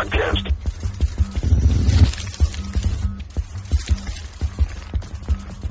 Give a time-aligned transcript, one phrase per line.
[0.00, 0.48] broadcast.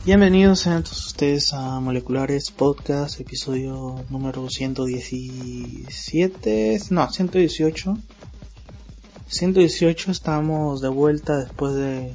[0.05, 7.97] Bienvenidos sean todos ustedes a Moleculares Podcast, episodio número 117, no, 118.
[9.27, 12.13] 118 estamos de vuelta después de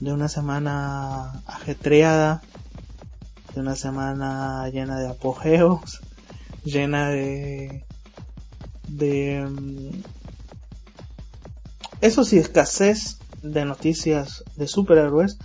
[0.00, 2.42] de una semana ajetreada,
[3.54, 6.00] de una semana llena de apogeos,
[6.64, 7.84] llena de
[8.96, 10.02] de mm,
[12.00, 15.38] eso sí escasez de noticias de superhéroes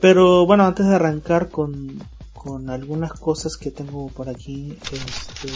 [0.00, 1.98] pero bueno, antes de arrancar con,
[2.34, 5.48] con algunas cosas que tengo por aquí, este,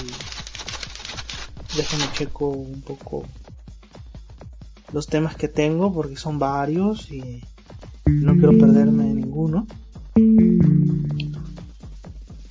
[1.76, 3.24] déjame checo un poco
[4.92, 7.42] los temas que tengo porque son varios y
[8.06, 9.66] no quiero perderme ninguno.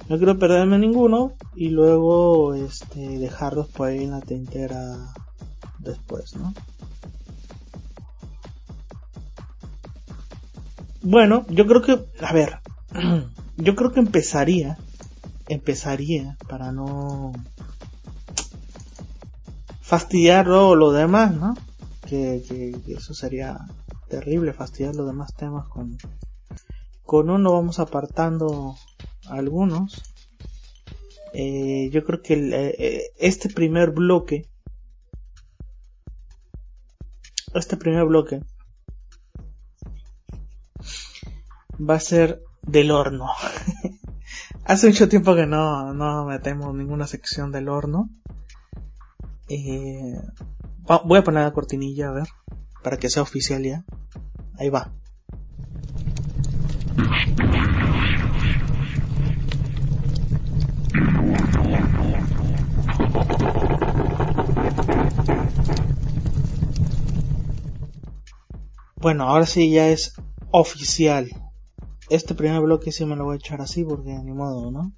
[0.10, 5.14] No quiero perderme ninguno y luego este dejarlos por ahí en la tintera
[5.78, 6.52] después, ¿no?
[11.04, 12.58] Bueno, yo creo que, a ver,
[13.58, 14.80] yo creo que empezaría,
[15.48, 17.32] empezaría para no
[19.82, 21.56] fastidiar lo demás, ¿no?
[22.08, 23.60] Que, que, eso sería
[24.08, 26.00] terrible, fastidiar los demás temas con,
[27.06, 28.76] con uno vamos apartando
[29.30, 30.04] algunos.
[31.34, 34.48] Eh, yo creo que eh, eh, este primer bloque,
[37.54, 38.42] este primer bloque,
[41.80, 43.28] va a ser del horno.
[44.66, 48.10] Hace mucho tiempo que no, no metemos ninguna sección del horno.
[51.06, 52.28] Voy a poner la cortinilla a ver,
[52.84, 53.84] para que sea oficial ya.
[54.58, 54.92] Ahí va.
[69.00, 70.14] Bueno, ahora sí ya es
[70.52, 71.30] oficial
[72.10, 74.92] este primer bloque sí me lo voy a echar así porque ni modo, ¿no?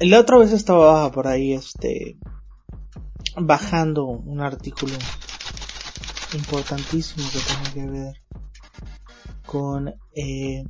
[0.00, 2.18] La otra vez estaba por ahí, este,
[3.36, 4.94] bajando un artículo
[6.34, 8.14] importantísimo que tiene que ver
[9.46, 10.64] con, eh,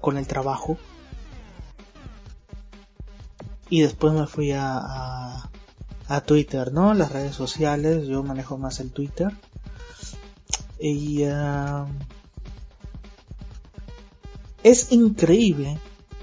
[0.00, 0.78] con el trabajo.
[3.68, 5.50] Y después me fui a, a,
[6.08, 6.94] a Twitter, ¿no?
[6.94, 9.30] Las redes sociales, yo manejo más el Twitter
[10.78, 11.22] y
[14.62, 15.78] es increíble,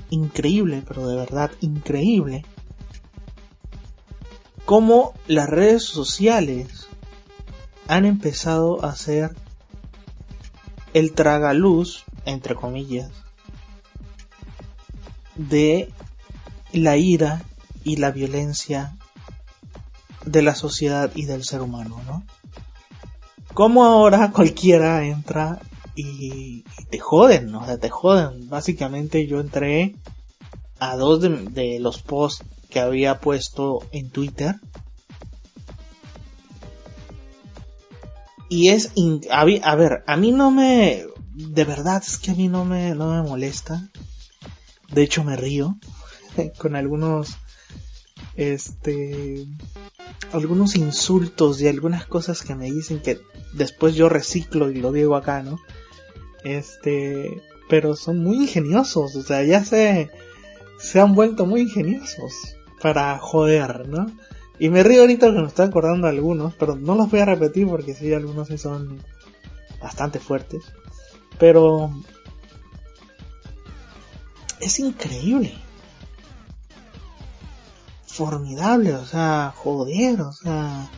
[0.09, 2.43] increíble, pero de verdad increíble,
[4.65, 6.87] cómo las redes sociales
[7.87, 9.35] han empezado a ser
[10.93, 13.11] el tragaluz, entre comillas,
[15.35, 15.91] de
[16.73, 17.43] la ira
[17.83, 18.95] y la violencia
[20.25, 22.23] de la sociedad y del ser humano, ¿no?
[23.53, 25.59] como ahora cualquiera entra
[25.95, 27.61] y, te joden, ¿no?
[27.61, 28.49] o sea, te joden.
[28.49, 29.95] Básicamente yo entré
[30.79, 34.55] a dos de, los posts que había puesto en Twitter.
[38.49, 38.91] Y es,
[39.31, 43.13] a, ver, a mí no me, de verdad es que a mí no me, no
[43.13, 43.89] me molesta.
[44.91, 45.77] De hecho me río
[46.57, 47.37] con algunos,
[48.35, 49.45] este,
[50.31, 53.19] algunos insultos y algunas cosas que me dicen que
[53.53, 55.59] después yo reciclo y lo digo acá, ¿no?
[56.43, 60.09] Este, pero son muy ingeniosos, o sea, ya se,
[60.79, 62.33] se han vuelto muy ingeniosos
[62.81, 64.07] para joder, ¿no?
[64.59, 67.67] Y me río ahorita que me estoy acordando algunos, pero no los voy a repetir
[67.67, 69.01] porque sí, algunos sí son
[69.81, 70.63] bastante fuertes.
[71.39, 71.91] Pero
[74.59, 75.53] es increíble.
[78.11, 80.89] Formidable, o sea, joder, o sea,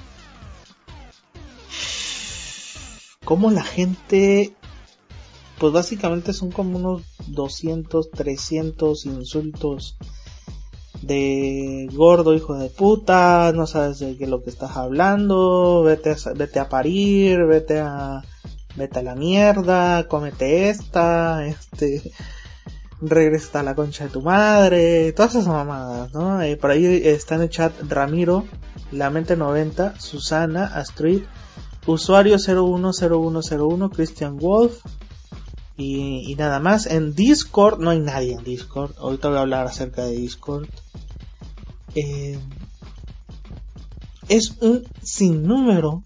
[3.24, 4.54] como la gente,
[5.60, 9.96] pues básicamente son como unos 200, 300 insultos
[11.02, 16.34] de gordo hijo de puta, no sabes de qué lo que estás hablando, vete a,
[16.34, 18.24] vete a parir, vete a,
[18.76, 22.12] vete a la mierda, cómete esta, este,
[23.06, 26.42] regresa a la concha de tu madre, todas esas mamadas, ¿no?
[26.42, 28.46] Eh, por ahí está en el chat Ramiro,
[28.92, 31.24] La Mente 90, Susana, Astrid,
[31.86, 34.80] usuario 010101 Christian Wolf
[35.76, 36.86] y, nada más.
[36.86, 38.94] En Discord no hay nadie en Discord.
[38.98, 40.68] Ahorita voy a hablar acerca de Discord.
[41.96, 42.40] Eh,
[44.30, 46.04] es un sinnúmero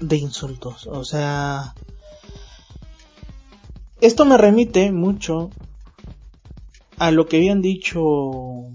[0.00, 0.86] de insultos.
[0.86, 1.74] O sea,
[4.06, 5.50] esto me remite mucho
[6.98, 8.74] a lo que habían dicho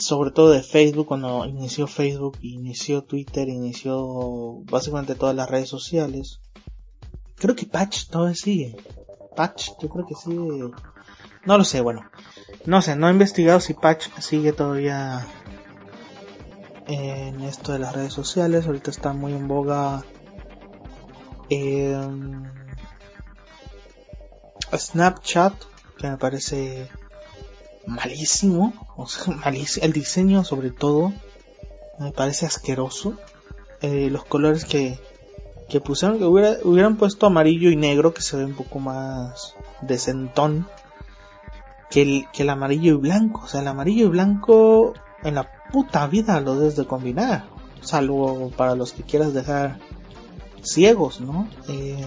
[0.00, 6.40] sobre todo de Facebook, cuando inició Facebook, inició Twitter, inició básicamente todas las redes sociales.
[7.36, 8.76] Creo que Patch todavía sigue.
[9.36, 10.70] Patch, yo creo que sigue.
[11.44, 12.02] No lo sé, bueno.
[12.66, 15.26] No sé, no he investigado si Patch sigue todavía
[16.86, 18.66] en esto de las redes sociales.
[18.66, 20.04] Ahorita está muy en boga.
[24.76, 25.54] Snapchat,
[25.98, 26.88] que me parece
[27.86, 31.12] malísimo, o sea, malísimo, el diseño sobre todo
[31.98, 33.14] me parece asqueroso.
[33.82, 34.98] Eh, los colores que,
[35.84, 40.66] pusieron, que hubiera, hubieran puesto amarillo y negro, que se ve un poco más decentón,
[41.90, 43.42] que el, que el amarillo y blanco.
[43.44, 47.46] O sea, el amarillo y blanco en la puta vida lo debes de combinar,
[47.82, 49.78] salvo para los que quieras dejar
[50.62, 51.48] ciegos, ¿no?
[51.68, 52.06] Eh,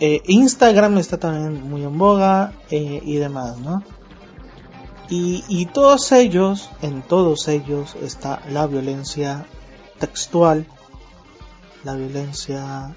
[0.00, 3.82] eh, Instagram está también muy en boga eh, y demás, ¿no?
[5.08, 9.46] Y, y todos ellos, en todos ellos está la violencia
[9.98, 10.66] textual,
[11.84, 12.96] la violencia...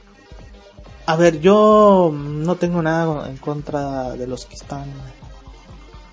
[1.05, 4.91] A ver, yo no tengo nada en contra de los que están,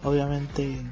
[0.03, 0.83] obviamente,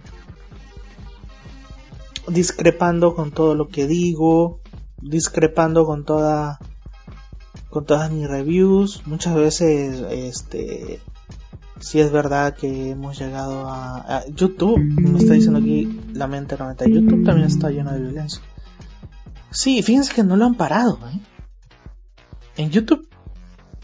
[2.28, 4.60] discrepando con todo lo que digo,
[5.00, 6.58] discrepando con toda
[7.74, 9.04] con todas mis reviews.
[9.04, 11.00] Muchas veces, este,
[11.80, 14.78] si es verdad que hemos llegado a, YouTube.
[14.78, 16.86] Me está diciendo aquí la mente 90.
[16.86, 18.40] YouTube también está lleno de violencia.
[19.50, 21.00] Sí, fíjense que no lo han parado.
[21.08, 21.20] ¿eh?
[22.56, 23.08] En YouTube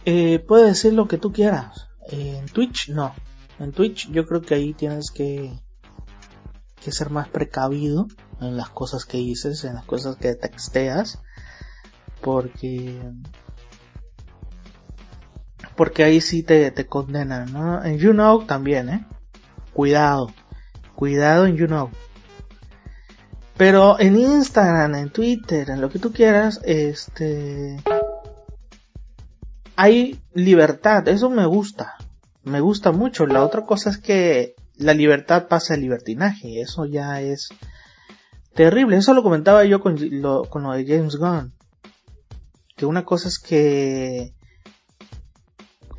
[0.05, 1.89] eh, puedes decir lo que tú quieras.
[2.07, 3.13] En Twitch no.
[3.59, 5.53] En Twitch yo creo que ahí tienes que,
[6.81, 8.07] que ser más precavido
[8.41, 11.19] en las cosas que dices, en las cosas que texteas.
[12.21, 13.01] Porque
[15.81, 17.83] porque ahí sí te, te condenan, ¿no?
[17.83, 19.07] En YouKnow también, ¿eh?
[19.73, 20.31] Cuidado,
[20.95, 21.89] cuidado en YouKnow.
[23.57, 27.83] Pero en Instagram, en Twitter, en lo que tú quieras, este...
[29.75, 31.97] Hay libertad, eso me gusta,
[32.45, 33.25] me gusta mucho.
[33.25, 37.49] La otra cosa es que la libertad pasa al libertinaje, eso ya es
[38.53, 38.99] terrible.
[38.99, 41.55] Eso lo comentaba yo con lo, con lo de James Gunn.
[42.77, 44.35] Que una cosa es que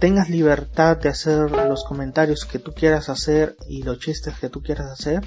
[0.02, 4.64] tengas libertad de hacer los comentarios que tú quieras hacer y los chistes que tú
[4.64, 5.24] quieras hacer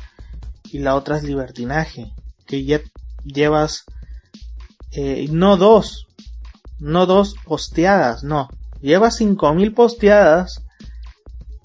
[0.64, 2.12] y la otra es libertinaje
[2.44, 2.80] que ya
[3.22, 3.84] llevas
[4.90, 6.08] eh, no dos
[6.80, 8.48] no dos posteadas no
[8.80, 10.64] llevas cinco mil posteadas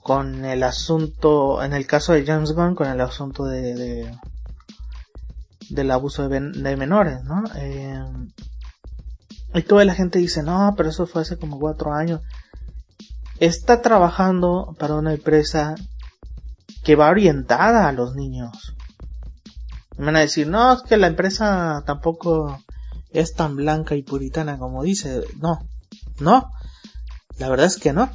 [0.03, 4.15] con el asunto en el caso de James Gunn con el asunto de,
[5.71, 6.39] del abuso de,
[6.77, 8.03] menores no eh,
[9.55, 12.21] y toda la gente dice no pero eso fue hace como cuatro años
[13.39, 15.75] está trabajando para una empresa
[16.83, 18.75] que va orientada a los niños.
[19.97, 22.57] Me van a decir, no, es que la empresa tampoco
[23.11, 25.23] es tan blanca y puritana como dice.
[25.39, 25.59] No,
[26.19, 26.51] no,
[27.37, 28.09] la verdad es que no.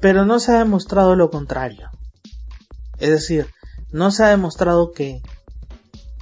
[0.00, 1.90] Pero no se ha demostrado lo contrario.
[2.98, 3.48] Es decir,
[3.90, 5.22] no se ha demostrado que,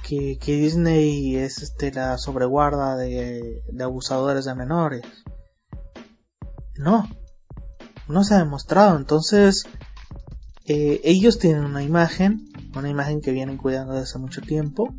[0.03, 5.03] que, Disney es este, la sobreguarda de, de abusadores de menores.
[6.75, 7.07] No,
[8.07, 8.97] no se ha demostrado.
[8.97, 9.65] Entonces,
[10.65, 14.93] eh, ellos tienen una imagen, una imagen que vienen cuidando desde hace mucho tiempo.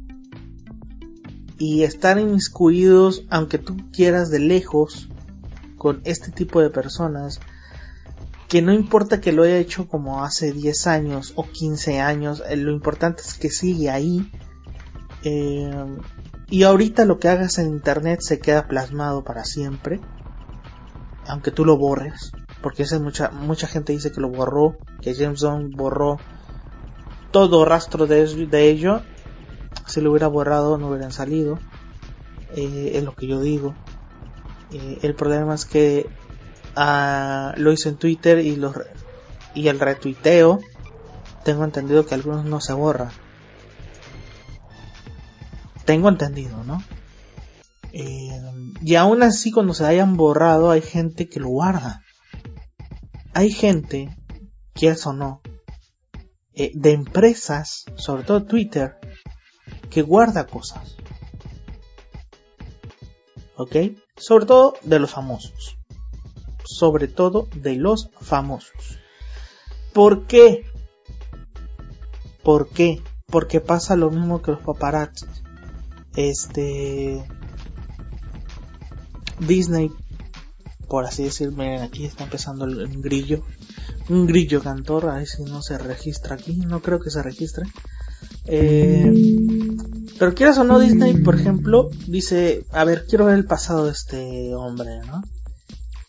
[1.59, 5.09] Y estar inmiscuidos, aunque tú quieras de lejos,
[5.77, 7.41] con este tipo de personas,
[8.49, 12.57] que no importa que lo haya hecho como hace 10 años o 15 años, eh,
[12.57, 14.31] lo importante es que sigue ahí.
[15.25, 15.87] Eh,
[16.49, 20.01] y ahorita lo que hagas en internet se queda plasmado para siempre,
[21.27, 25.43] aunque tú lo borres porque esa mucha mucha gente dice que lo borró, que James
[25.43, 26.19] Bond borró
[27.31, 29.03] todo rastro de, de ello.
[29.87, 31.59] Si lo hubiera borrado no hubieran salido.
[32.57, 33.75] Eh, es lo que yo digo.
[34.73, 36.09] Eh, el problema es que
[36.75, 38.75] ah, lo hice en Twitter y, los,
[39.55, 40.61] y el retuiteo.
[41.45, 43.11] Tengo entendido que algunos no se borran.
[45.85, 46.83] Tengo entendido, ¿no?
[47.93, 48.41] Eh,
[48.83, 52.03] y aún así cuando se hayan borrado hay gente que lo guarda
[53.39, 54.19] hay gente,
[54.75, 55.43] quieras o no,
[56.55, 58.99] eh, de empresas, sobre todo Twitter,
[59.91, 60.97] que guarda cosas.
[63.57, 63.77] ¿Ok?
[64.17, 65.79] Sobre todo de los famosos.
[66.65, 68.99] Sobre todo de los famosos.
[69.93, 70.65] ¿Por qué?
[72.43, 73.01] ¿Por qué?
[73.27, 75.27] Porque pasa lo mismo que los paparazzi.
[76.17, 77.25] Este.
[79.39, 79.93] Disney
[80.89, 83.45] por así decir, miren, aquí está empezando el, grillo.
[84.09, 87.67] un grillo cantor, a ver si no se registra aquí, no creo que se registre.
[88.47, 89.13] Eh,
[90.19, 93.93] pero quieras o no, Disney, por ejemplo, dice, a ver, quiero ver el pasado de
[93.93, 95.23] este hombre, ¿no?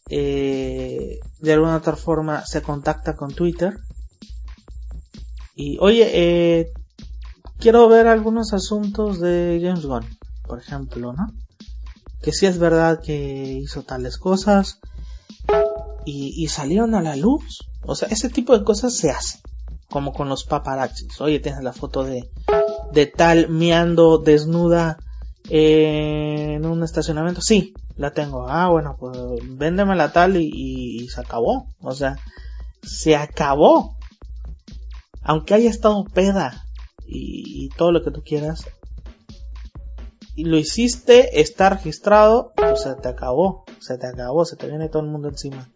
[0.10, 3.78] Eh, de alguna otra forma se contacta con Twitter.
[5.56, 6.72] Y, oye, eh,
[7.60, 10.06] quiero ver algunos asuntos de James Gunn,
[10.48, 11.28] por ejemplo, ¿no?
[12.22, 14.80] Que si es verdad que hizo tales cosas
[16.06, 17.70] y, y salieron a la luz.
[17.84, 19.40] O sea, ese tipo de cosas se hace
[19.90, 21.20] como con los paparazzis.
[21.20, 22.30] Oye, tienes la foto de,
[22.92, 24.98] de tal miando desnuda
[25.50, 27.42] en un estacionamiento.
[27.42, 28.48] Sí, la tengo.
[28.48, 31.68] Ah, bueno, pues véndeme la tal y, y, se acabó.
[31.82, 32.18] O sea,
[32.84, 33.98] se acabó.
[35.24, 36.64] Aunque haya estado peda
[37.06, 38.79] y, y todo lo que tú quieras, y
[40.44, 45.04] lo hiciste, está registrado, pues se te acabó, se te acabó, se te viene todo
[45.04, 45.70] el mundo encima.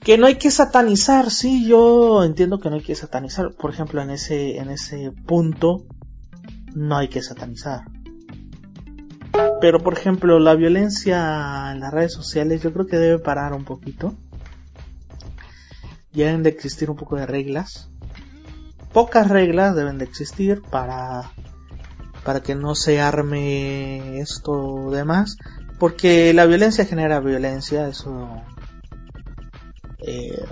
[0.00, 3.52] Que no hay que satanizar, sí, yo entiendo que no hay que satanizar.
[3.54, 5.84] Por ejemplo, en ese, en ese punto,
[6.74, 7.82] no hay que satanizar.
[9.60, 13.64] Pero, por ejemplo, la violencia en las redes sociales yo creo que debe parar un
[13.64, 14.14] poquito.
[16.12, 17.90] Ya deben de existir un poco de reglas.
[18.92, 21.32] Pocas reglas deben de existir para,
[22.28, 25.38] para que no se arme esto demás.
[25.78, 28.42] Porque la violencia genera violencia, eso
[30.00, 30.44] eh,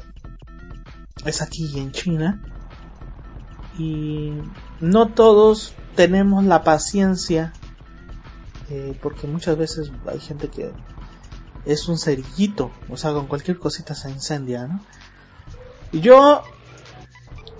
[1.26, 2.42] es aquí en China
[3.76, 4.32] y
[4.80, 7.52] no todos tenemos la paciencia
[8.70, 10.72] eh, porque muchas veces hay gente que
[11.66, 14.80] es un cerillito, o sea, con cualquier cosita se incendia, ¿no?
[15.92, 16.42] Y yo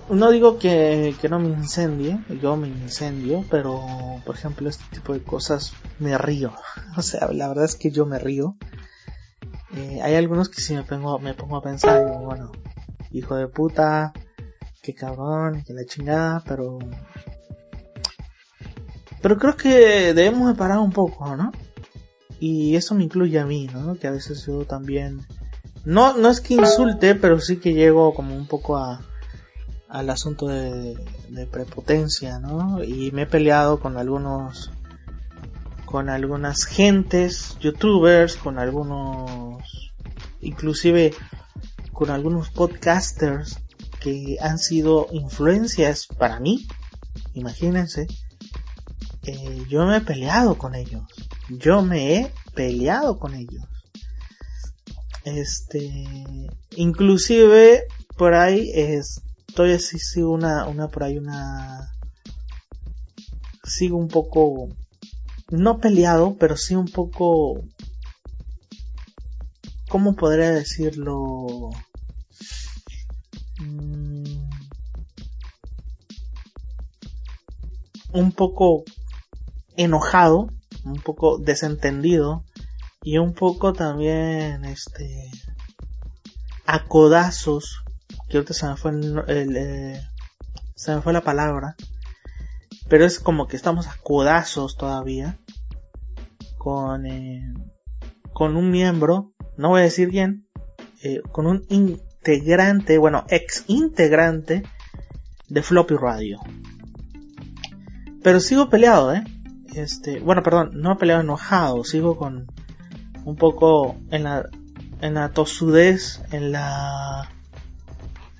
[0.09, 3.81] no digo que, que no me incendie, yo me incendio, pero
[4.25, 6.53] por ejemplo este tipo de cosas me río,
[6.97, 8.55] o sea, la verdad es que yo me río
[9.75, 12.51] eh, hay algunos que sí me pongo, me pongo a pensar, y bueno,
[13.11, 14.13] hijo de puta,
[14.81, 16.79] qué cabrón, que la chingada, pero...
[19.21, 21.51] Pero creo que debemos de parar un poco, ¿no?
[22.39, 23.95] Y eso me incluye a mí, ¿no?
[23.95, 25.25] Que a veces yo también...
[25.85, 29.01] No, no es que insulte, pero sí que llego como un poco a,
[29.89, 30.97] al asunto de,
[31.51, 32.83] prepotencia, ¿no?
[32.83, 34.71] Y me he peleado con algunos
[35.85, 39.63] con algunas gentes, youtubers, con algunos,
[40.41, 41.13] inclusive
[41.93, 43.59] con algunos podcasters
[44.01, 46.67] que han sido influencias para mí,
[47.33, 48.05] imagínense,
[49.23, 51.03] eh, yo me he peleado con ellos,
[51.49, 53.63] yo me he peleado con ellos.
[55.23, 55.89] Este,
[56.75, 57.85] inclusive
[58.17, 58.71] por ahí
[59.57, 61.91] estoy así, una, una por ahí una,
[63.63, 64.69] sigo un poco
[65.49, 67.63] no peleado, pero sí un poco,
[69.89, 71.71] ¿cómo podría decirlo?
[73.59, 74.47] Mm,
[78.13, 78.83] un poco
[79.75, 80.49] enojado,
[80.83, 82.43] un poco desentendido
[83.01, 85.31] y un poco también este
[86.67, 87.86] a codazos
[88.29, 90.01] que ahorita se me fue el, eh,
[90.75, 91.75] se me fue la palabra
[92.89, 95.37] pero es como que estamos a codazos todavía
[96.57, 97.53] con, eh,
[98.33, 100.47] con un miembro, no voy a decir quién,
[101.03, 104.63] eh, con un integrante, bueno, ex integrante
[105.49, 106.39] de Floppy Radio.
[108.23, 109.23] Pero sigo peleado, eh.
[109.73, 112.47] Este, bueno, perdón, no peleado enojado, sigo con
[113.25, 114.49] un poco en la,
[115.01, 117.29] en la tosudez, en la,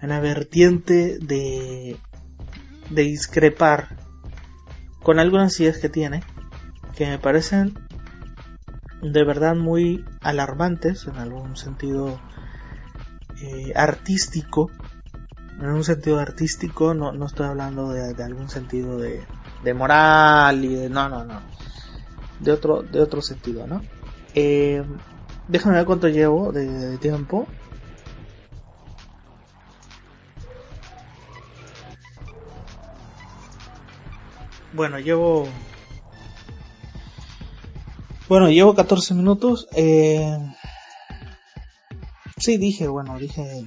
[0.02, 1.98] en la vertiente de,
[2.90, 3.98] de discrepar
[5.02, 6.24] con algunas ideas que tiene
[6.96, 7.78] que me parecen
[9.02, 12.20] de verdad muy alarmantes en algún sentido
[13.42, 14.72] eh, artístico.
[15.60, 19.24] En un sentido artístico no, no estoy hablando de, algún sentido de,
[19.64, 21.42] de, moral y de no no no.
[22.40, 23.82] De otro de otro sentido no
[24.36, 24.84] eh,
[25.48, 27.48] déjame ver cuánto llevo de tiempo
[34.78, 35.48] Bueno, llevo...
[38.30, 39.68] Bueno, llevo 14 minutos.
[39.74, 40.38] Eh...
[42.38, 43.66] Sí, dije, bueno, dije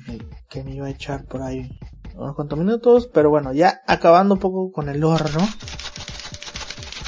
[0.49, 1.69] que me iba a echar por ahí
[2.15, 5.41] unos cuantos minutos, pero bueno, ya acabando un poco con el horno.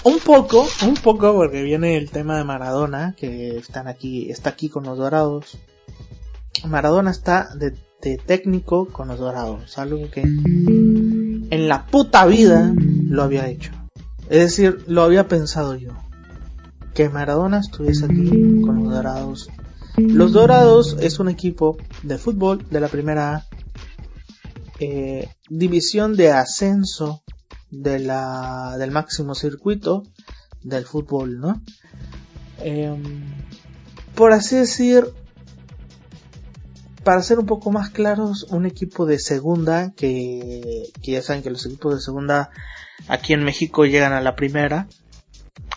[0.02, 4.68] Un poco, un poco, porque viene el tema de Maradona, que están aquí, está aquí
[4.68, 5.58] con los dorados.
[6.64, 13.22] Maradona está de, de técnico con los dorados, algo que en la puta vida lo
[13.22, 13.70] había hecho.
[14.32, 15.90] Es decir, lo había pensado yo.
[16.94, 19.50] Que Maradona estuviese aquí con los dorados
[19.98, 23.46] Los Dorados es un equipo de fútbol de la primera
[24.80, 27.22] eh, división de ascenso
[27.70, 28.06] del
[28.90, 30.02] máximo circuito
[30.62, 31.62] del fútbol, ¿no?
[32.58, 33.34] Em,
[34.14, 35.08] por así decir,
[37.04, 41.50] para ser un poco más claros, un equipo de segunda, que, que ya saben que
[41.50, 42.50] los equipos de segunda
[43.08, 44.88] aquí en México llegan a la primera,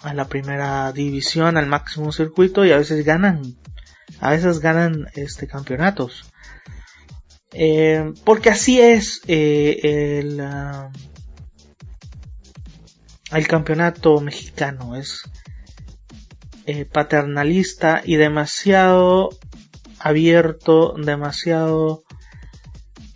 [0.04, 3.58] a la primera división, al máximo circuito y a veces ganan,
[4.20, 6.32] a veces ganan este campeonatos.
[7.58, 10.92] Eh, porque así es eh, el, ah,
[13.32, 15.22] el campeonato mexicano, es
[16.66, 19.30] eh, paternalista y demasiado
[20.00, 22.04] abierto, demasiado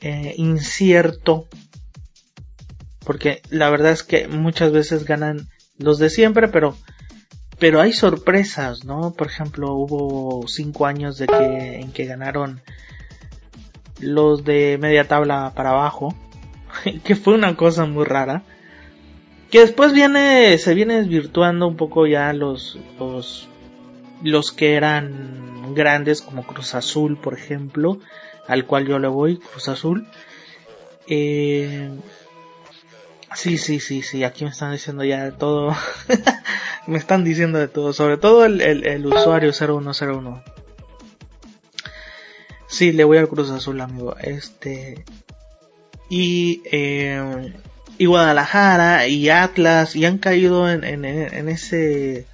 [0.01, 1.50] incierto,
[3.10, 5.48] porque la verdad es que muchas veces ganan
[5.80, 6.78] los de siempre, pero
[7.58, 9.13] pero hay sorpresas, ¿no?
[9.13, 12.62] Por ejemplo, hubo cinco años de que en que ganaron
[14.00, 16.13] los de media tabla para abajo,
[17.04, 18.44] que fue una cosa muy rara.
[19.50, 23.50] Que después viene, se viene desvirtuando un poco ya los, los,
[24.22, 27.98] los que eran grandes como Cruz Azul, por ejemplo,
[28.48, 30.08] al cual yo le voy, Cruz Azul.
[31.08, 31.89] Eh,
[33.36, 35.75] Sí, sí, sí, sí, aquí me están diciendo ya de todo.
[36.88, 40.43] me están diciendo de todo, sobre todo el, el, usuario 0101.
[42.67, 44.15] Sí, le voy al Cruz Azul, amigo.
[44.17, 45.05] Este.
[46.09, 47.53] Y, eh,
[47.98, 52.25] y Guadalajara y Atlas y han caído en, en, en ese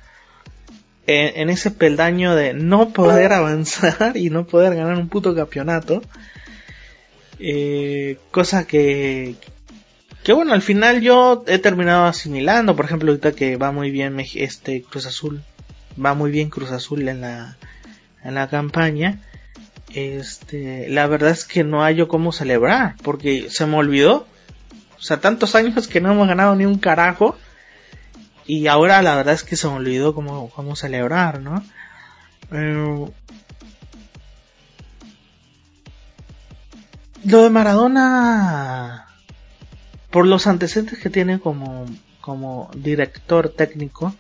[1.08, 6.02] en, en, ese peldaño de no poder avanzar y no poder ganar un puto campeonato.
[7.40, 9.36] Eh, cosa que,
[10.26, 14.20] que bueno, al final yo he terminado asimilando, por ejemplo, ahorita que va muy bien
[14.20, 15.44] este Cruz Azul,
[16.04, 17.58] va muy bien Cruz Azul en la
[18.24, 19.22] en la campaña.
[19.94, 24.26] Este, la verdad es que no hay yo cómo celebrar, porque se me olvidó.
[24.98, 27.38] O sea, tantos años que no hemos ganado ni un carajo.
[28.48, 31.64] Y ahora la verdad es que se me olvidó cómo, cómo celebrar, ¿no?
[32.52, 33.06] Eh,
[37.26, 39.06] lo de Maradona
[40.16, 44.16] por los antecedentes que tiene como, director técnico,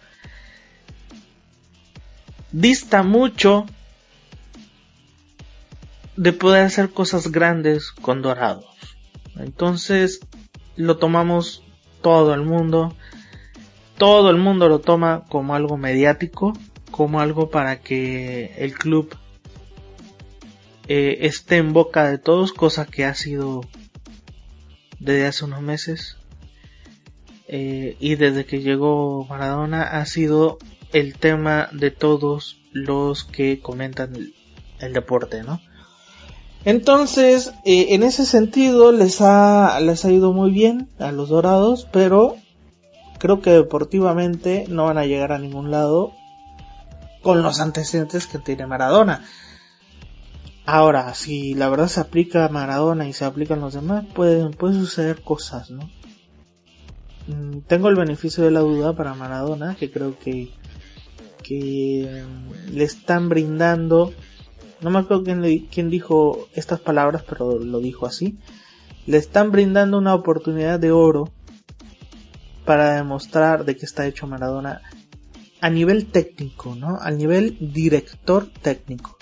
[2.51, 3.65] dista mucho
[6.17, 8.65] de poder hacer cosas grandes con Dorados.
[9.37, 10.19] Entonces
[10.75, 11.63] lo tomamos
[12.01, 12.93] todo el mundo,
[13.97, 16.51] todo el mundo lo toma como algo mediático,
[16.91, 19.15] como algo para que el club
[20.89, 23.61] eh, esté en boca de todos, cosa que ha sido
[24.99, 26.17] desde hace unos meses
[27.47, 30.57] eh, y desde que llegó Maradona ha sido
[30.93, 34.15] el tema de todos los que comentan
[34.79, 35.61] el, deporte, ¿no?
[36.63, 41.87] Entonces, eh, en ese sentido les ha, les ha ido muy bien a los dorados,
[41.91, 42.35] pero
[43.19, 46.13] creo que deportivamente no van a llegar a ningún lado
[47.21, 49.23] con los antecedentes que tiene Maradona.
[50.65, 55.21] Ahora, si la verdad se aplica a Maradona y se aplican los demás, pueden, suceder
[55.21, 55.89] cosas, ¿no?
[57.27, 60.49] Mm, tengo el beneficio de la duda para Maradona, que creo que,
[61.43, 64.11] que mm, le están brindando,
[64.81, 68.39] no me acuerdo quién, quién dijo estas palabras, pero lo dijo así,
[69.05, 71.31] le están brindando una oportunidad de oro
[72.65, 74.81] para demostrar de qué está hecho Maradona
[75.61, 76.97] a nivel técnico, ¿no?
[76.99, 79.14] Al nivel director técnico.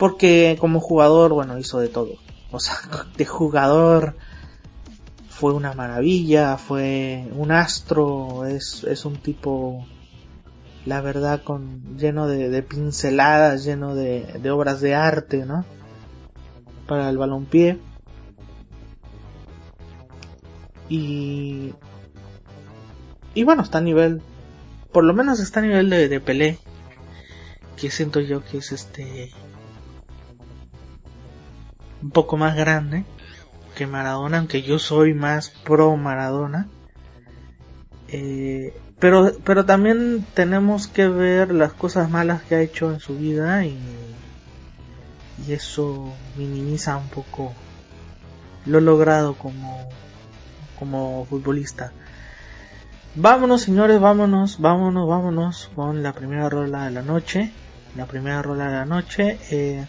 [0.00, 2.14] Porque como jugador, bueno, hizo de todo.
[2.50, 2.74] O sea,
[3.18, 4.16] de jugador
[5.28, 9.86] fue una maravilla, fue un astro, es, es un tipo,
[10.86, 15.66] la verdad, con lleno de, pinceladas, lleno de, de, obras de arte, ¿no?
[16.88, 17.78] Para el balompié.
[20.88, 21.74] Y,
[23.34, 24.22] y bueno, está a nivel,
[24.92, 26.58] por lo menos está a nivel de, de Pelé,
[27.76, 29.30] que siento yo que es este
[32.02, 33.04] un poco más grande
[33.74, 36.68] que Maradona, aunque yo soy más pro Maradona.
[38.08, 43.16] Eh, pero, pero también tenemos que ver las cosas malas que ha hecho en su
[43.16, 43.78] vida y,
[45.46, 47.54] y eso minimiza un poco
[48.66, 49.88] lo logrado como,
[50.78, 51.92] como futbolista.
[53.14, 57.52] Vámonos señores, vámonos, vámonos, vámonos con la primera rola de la noche.
[57.96, 59.38] La primera rola de la noche.
[59.50, 59.84] Eh,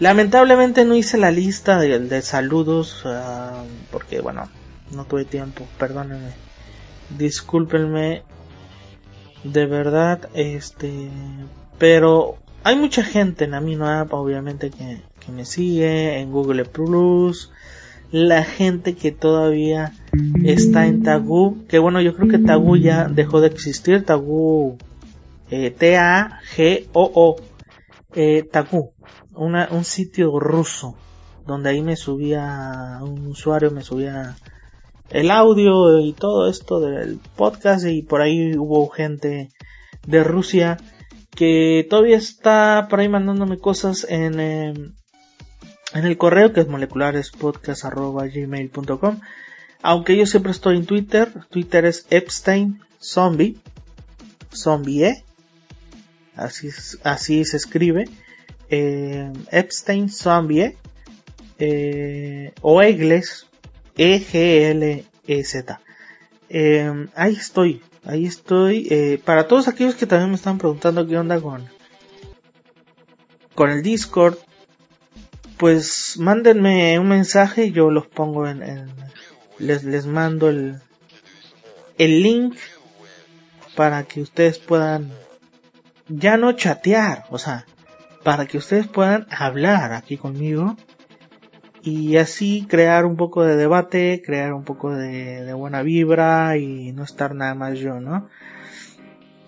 [0.00, 4.48] Lamentablemente no hice la lista de, saludos ah, porque bueno,
[4.94, 6.30] no tuve tiempo, perdónenme.
[7.18, 8.22] Discúlpenme
[9.44, 11.10] de verdad, este,
[11.78, 15.00] pero hay mucha gente en Amino obviamente, que,
[15.32, 17.50] me sigue, en Google Plus,
[18.10, 19.92] la gente que todavía
[20.42, 24.78] está en Tagú, que bueno, yo creo que Tagú ya dejó de existir, Tagú,
[25.50, 27.36] eh, T-A-G-O-O,
[28.14, 28.48] eh,
[29.34, 30.96] una, un sitio ruso,
[31.46, 34.36] donde ahí me subía, un usuario me subía
[35.10, 39.50] el audio y todo esto del podcast y por ahí hubo gente
[40.06, 40.76] de Rusia
[41.30, 44.94] que todavía está por ahí mandándome cosas en, em,
[45.94, 49.20] en el correo que es molecularespodcast.gmail.com
[49.82, 53.58] aunque yo siempre estoy en Twitter Twitter es Epstein Zombie
[54.52, 55.24] Zombie ¿eh?
[56.38, 56.70] Así,
[57.04, 58.08] así se escribe
[58.70, 60.76] eh, Epstein Zombie
[61.58, 63.46] eh, o Egles
[63.96, 65.80] E-G-L-E-Z
[66.48, 71.18] eh, ahí estoy ahí estoy eh, para todos aquellos que también me están preguntando qué
[71.18, 71.68] onda con
[73.54, 74.38] con el Discord
[75.58, 78.62] pues mándenme un mensaje y yo los pongo en,
[79.58, 80.80] les, les mando el,
[81.98, 82.56] el link
[83.74, 85.12] para que ustedes puedan
[86.08, 87.66] ya no chatear, o sea,
[88.24, 90.76] para que ustedes puedan hablar aquí conmigo
[91.82, 97.04] y así crear un poco de debate, crear un poco de, buena vibra y no
[97.04, 98.28] estar nada más yo, ¿no?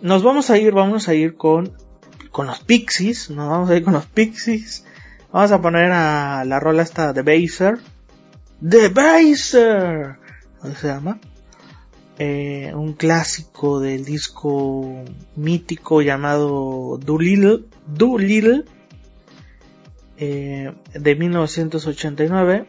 [0.01, 1.73] Nos vamos a ir, vamos a ir con,
[2.31, 4.87] con los Pixies, nos vamos a ir con los Pixies
[5.33, 7.79] Vamos a poner a la rola esta de Baser.
[8.69, 10.17] The Baser.
[10.61, 11.21] ¿Cómo se llama?
[12.23, 15.05] Eh, un clásico del disco
[15.37, 18.65] mítico llamado Doolittle, Doolittle
[20.19, 22.67] eh, de 1989.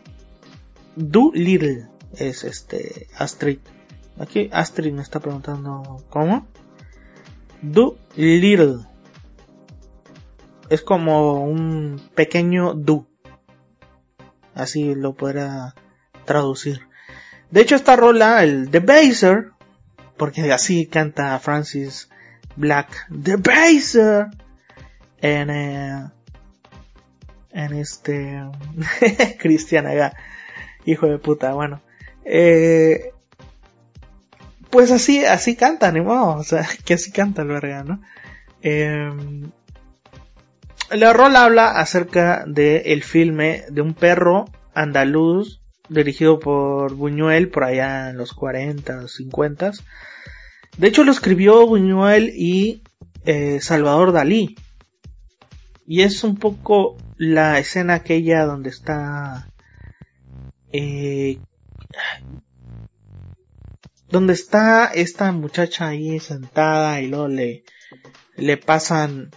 [0.96, 3.60] Doolittle es este Astrid.
[4.18, 6.48] Aquí Astrid me está preguntando cómo.
[7.62, 8.86] Doolittle
[10.70, 13.06] es como un pequeño do.
[14.56, 15.76] Así lo podrá
[16.24, 16.90] traducir.
[17.52, 19.52] De hecho, esta rola, el The Baser,
[20.18, 22.10] porque así canta Francis
[22.56, 24.28] Black, The Baser,
[25.22, 26.10] en, eh,
[27.52, 28.42] en este,
[29.40, 30.14] Cristian Aga,
[30.86, 31.82] hijo de puta, bueno,
[32.24, 33.12] eh,
[34.70, 38.02] pues así, así canta, ni modo, o sea, que así canta el verga, ¿no?
[38.62, 39.12] Eh,
[40.90, 45.61] la rola habla acerca del el filme de un perro andaluz
[45.91, 49.71] dirigido por Buñuel por allá en los 40, 50.
[50.77, 52.84] De hecho lo escribió Buñuel y
[53.25, 54.56] eh, Salvador Dalí.
[55.86, 59.49] Y es un poco la escena aquella donde está...
[60.71, 61.38] Eh,
[64.10, 67.63] donde está esta muchacha ahí sentada y luego le,
[68.36, 69.32] le pasan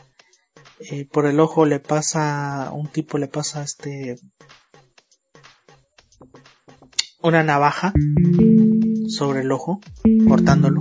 [0.90, 4.16] eh, por el ojo le pasa, un tipo le pasa este,
[7.24, 7.92] una navaja
[9.08, 9.80] sobre el ojo,
[10.28, 10.80] cortándolo.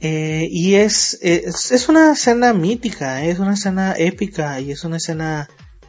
[0.00, 5.48] Eh, y es, es, una escena mítica, es una escena épica y es una escena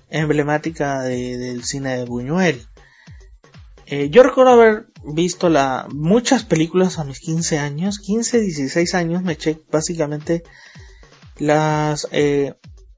[0.09, 2.61] emblemática del cine de Buñuel.
[3.87, 9.23] Eh, yo recuerdo haber visto la, muchas películas a mis 15 años, 15, 16 años,
[9.23, 10.43] me eché básicamente
[11.39, 12.53] las eh,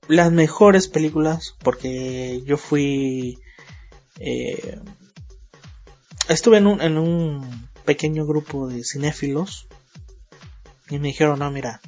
[0.08, 3.40] las mejores películas porque yo fui
[4.20, 4.80] eh,
[6.28, 9.68] estuve en un, en un pequeño grupo de cinéfilos
[10.90, 11.82] y me dijeron no mira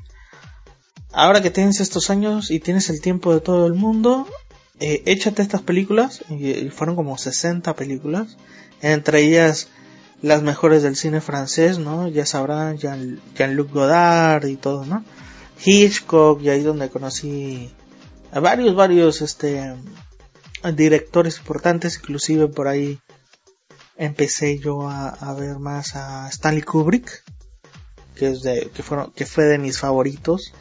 [1.12, 4.28] ahora que tienes estos años y tienes el tiempo de todo el mundo
[4.80, 8.38] eh, échate estas películas y, fueron como 60 películas
[8.82, 9.70] entre ellas
[10.22, 15.04] las mejores del cine francés no ya sabrán Jean-Luc Godard y todo no
[15.64, 17.72] Hitchcock y ahí donde conocí
[18.32, 19.74] a varios, varios, este,
[20.76, 23.00] directores importantes, inclusive por ahí
[23.98, 27.24] empecé yo a, ver más a Stanley Kubrick,
[28.16, 30.54] que es de, que fueron, que fue de mis favoritos.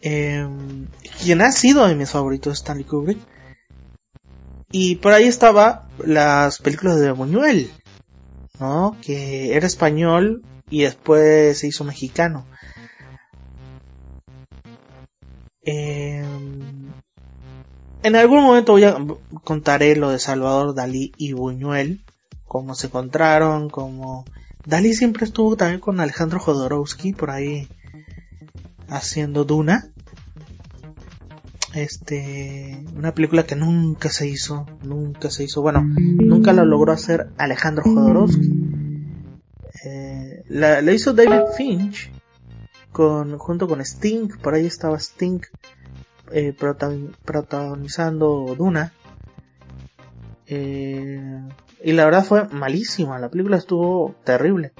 [0.00, 0.86] Em,
[1.20, 3.18] quien ha sido de mis favoritos Stanley Kubrick.
[4.70, 7.70] Y por ahí estaba las películas de Buñuel,
[8.60, 8.96] ¿no?
[9.00, 12.46] Que era español y después se hizo mexicano.
[15.62, 16.27] Em,
[18.08, 18.96] en algún momento voy a
[19.44, 22.00] contaré lo de Salvador Dalí y Buñuel,
[22.46, 24.24] cómo se encontraron, cómo
[24.64, 27.68] Dalí siempre estuvo también con Alejandro Jodorowsky por ahí
[28.88, 29.90] haciendo Duna.
[31.74, 37.28] Este, una película que nunca se hizo, nunca se hizo, bueno, nunca la logró hacer
[37.36, 38.50] Alejandro Jodorowsky.
[39.84, 42.10] Eh, la, hizo David Finch
[42.90, 45.40] con, junto con Sting, por ahí estaba Sting
[46.32, 46.54] eh,
[47.24, 48.92] protagonizando Duna.
[50.46, 51.40] Eh,
[51.84, 54.72] y la verdad fue malísima, la película estuvo terrible.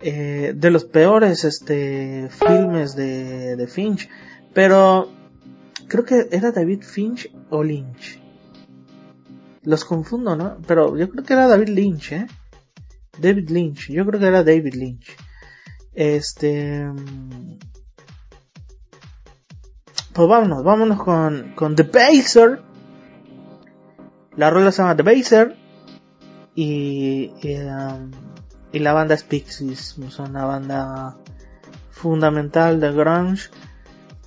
[0.00, 4.10] Eh, de los peores este filmes de, de Finch,
[4.52, 5.10] pero
[5.88, 8.20] creo que era David Finch o Lynch.
[9.62, 10.58] Los confundo, ¿no?
[10.66, 12.26] Pero yo creo que era David Lynch, ¿eh?
[13.18, 15.16] David Lynch, yo creo que era David Lynch.
[15.94, 16.86] Este...
[20.14, 22.62] Pues vámonos, vámonos con, con The Baser.
[24.36, 25.56] La rola se llama The Baser.
[26.54, 28.12] Y, y, um,
[28.70, 29.98] y la banda es Pixies.
[29.98, 31.16] Es una banda
[31.90, 33.50] fundamental de grunge.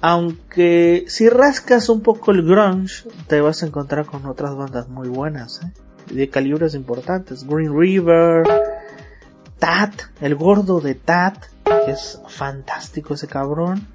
[0.02, 5.08] Aunque si rascas un poco el grunge, te vas a encontrar con otras bandas muy
[5.08, 5.72] buenas, ¿eh?
[6.14, 7.48] de calibres importantes.
[7.48, 8.44] Green River,
[9.58, 13.88] Tat, el gordo de Tat, que es fantástico ese cabrón.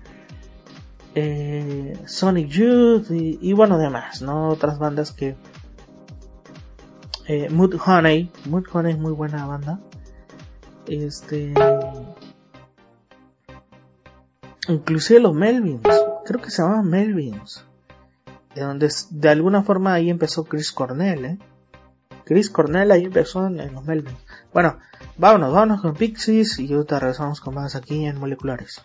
[1.14, 4.48] Eh, Sonic Youth y, bueno demás, ¿no?
[4.48, 5.37] Otras bandas que...
[7.29, 9.81] Eh, Mood Honey, Mood Honey es muy buena banda.
[10.87, 11.55] Este...
[14.68, 15.83] Inclusive los Melvins,
[16.25, 17.64] creo que se llamaban Melvins.
[18.55, 21.38] De donde de alguna forma ahí empezó Chris Cornell, ¿eh?
[22.25, 24.18] Chris Cornell ahí empezó en, en los Melvins.
[24.53, 24.79] Bueno,
[25.16, 28.81] vámonos, vámonos con Pixies y ahorita regresamos con más aquí en Moleculares.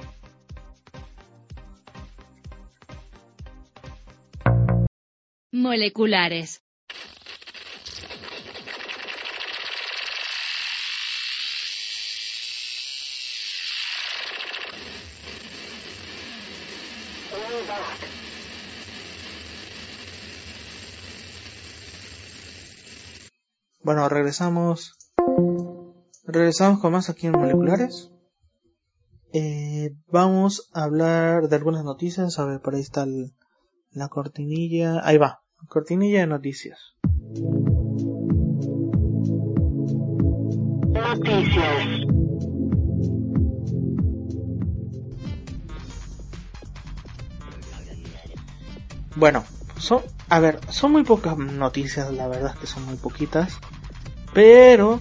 [5.58, 6.62] Moleculares.
[23.82, 24.96] Bueno, regresamos.
[26.24, 28.12] Regresamos con más aquí en Moleculares.
[29.34, 32.38] Eh, vamos a hablar de algunas noticias.
[32.38, 33.08] A ver, por ahí está
[33.90, 35.02] la cortinilla.
[35.04, 35.47] Ahí va.
[35.68, 36.94] Cortinilla de noticias.
[49.16, 49.44] Bueno,
[49.80, 53.58] son, a ver, son muy pocas noticias, la verdad que son muy poquitas.
[54.34, 55.00] Pero,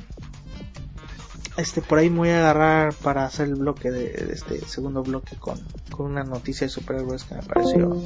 [1.59, 5.37] este, por ahí me voy a agarrar para hacer el bloque de, este segundo bloque
[5.37, 5.59] con,
[5.91, 8.03] con una noticia de superhéroes que me pareció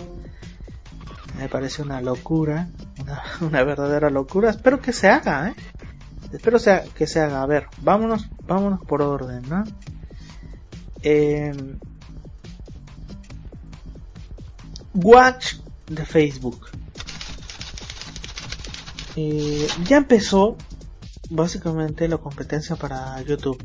[1.41, 2.69] me parece una locura,
[3.41, 4.51] una, verdadera locura.
[4.51, 5.55] Espero que se haga, ¿eh?
[6.33, 7.43] Espero sea, que se haga.
[7.43, 9.65] A ver, vámonos, vámonos por orden, ¿no?
[11.03, 11.79] Em,
[14.93, 15.55] Watch
[15.87, 16.67] de Facebook.
[19.17, 20.59] Eh, ya empezó
[21.31, 23.65] básicamente la competencia para YouTube.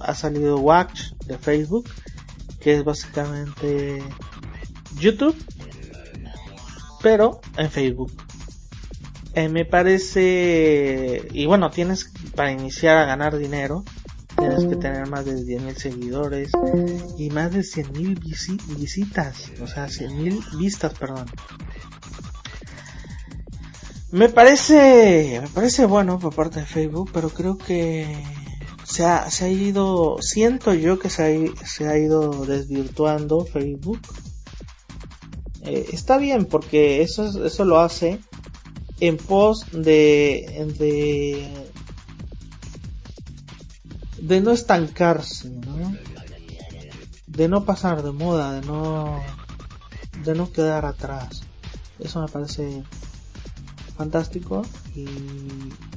[0.00, 1.88] Ha salido Watch de Facebook,
[2.60, 4.02] que es básicamente
[5.00, 5.36] YouTube
[7.02, 8.12] pero en Facebook.
[9.34, 13.84] Eh, me parece, y bueno, tienes para iniciar a ganar dinero,
[14.36, 16.50] tienes que tener más de 10.000 seguidores
[17.18, 21.26] y más de 100.000 visitas, o sea, 100.000 vistas, perdón.
[24.10, 28.06] Me parece, me parece bueno por parte de Facebook, pero creo que
[28.84, 34.00] se ha, se ha ido, siento yo que se ha, se ha ido desvirtuando Facebook
[35.68, 38.20] eh, está bien porque eso, eso lo hace
[39.00, 41.46] en pos de, de,
[44.18, 45.92] de no estancarse, ¿no?
[47.26, 49.22] de no pasar de moda, de no,
[50.24, 51.42] de no quedar atrás.
[51.98, 52.82] Eso me parece
[53.96, 54.62] fantástico
[54.94, 55.06] y,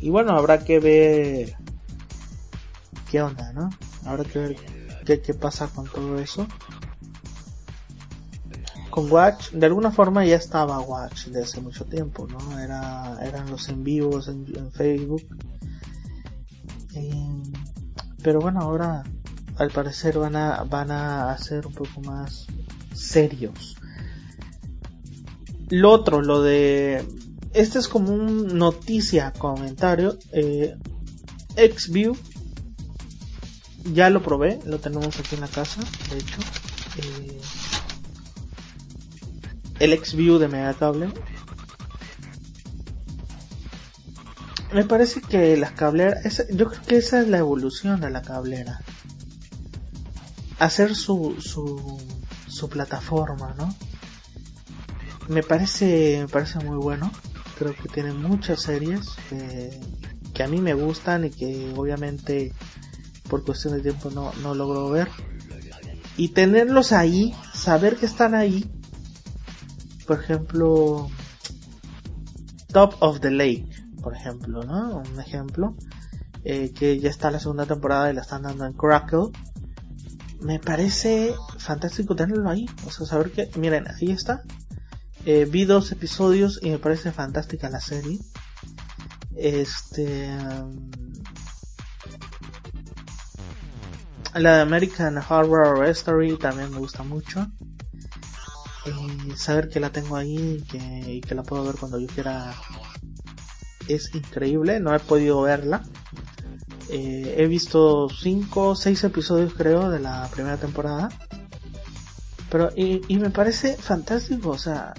[0.02, 1.56] y bueno, habrá que ver
[3.10, 3.70] qué onda, ¿no?
[4.06, 4.56] Habrá que ver
[5.06, 6.46] qué, qué pasa con todo eso
[8.92, 12.60] con Watch, de alguna forma ya estaba Watch de hace mucho tiempo, ¿no?
[12.60, 15.24] Era, eran los en vivos en, Facebook.
[16.94, 17.42] Eh,
[18.22, 19.04] pero bueno, ahora
[19.58, 22.46] al parecer van a, van a hacer un poco más
[22.94, 23.76] serios.
[25.70, 27.06] Lo otro, lo de...
[27.54, 30.18] Este es como un noticia, comentario.
[30.32, 30.76] Eh,
[31.56, 32.16] Xview.
[33.94, 36.40] Ya lo probé, lo tenemos aquí en la casa, de hecho.
[36.98, 37.42] Eh,
[39.82, 41.10] el X-View de Megacable.
[44.72, 48.80] Me parece que las cableras, yo creo que esa es la evolución de la cablera.
[50.60, 52.00] Hacer su, su,
[52.48, 53.76] su plataforma, ¿no?
[55.28, 57.12] Me parece, me parece muy bueno.
[57.58, 59.80] Creo que tiene muchas series que,
[60.32, 62.54] que a mí me gustan y que obviamente
[63.28, 65.10] por cuestión de tiempo no, no logro ver.
[66.18, 68.70] Y tenerlos ahí, saber que están ahí,
[70.12, 71.10] por ejemplo,
[72.74, 73.70] Top of the Lake,
[74.04, 74.98] por ejemplo, ¿no?
[74.98, 75.74] Un ejemplo.
[76.44, 79.30] Eh, que ya está la segunda temporada y la están dando en Crackle.
[80.42, 82.66] Me parece fantástico tenerlo ahí.
[82.86, 84.44] O sea, saber que, miren, ahí está.
[85.26, 88.20] Eh, vi dos episodios y me parece fantástica la serie.
[89.38, 90.28] Este.
[90.36, 90.92] Um,
[94.34, 97.48] la de American Horror Story también me gusta mucho.
[98.86, 102.08] Y saber que la tengo ahí y que, y que la puedo ver cuando yo
[102.08, 102.54] quiera
[103.88, 104.80] es increíble.
[104.80, 105.84] No he podido verla.
[106.90, 111.10] Eh, he visto 5 o 6 episodios creo de la primera temporada.
[112.50, 114.50] Pero y, y, me parece fantástico.
[114.50, 114.94] O sea,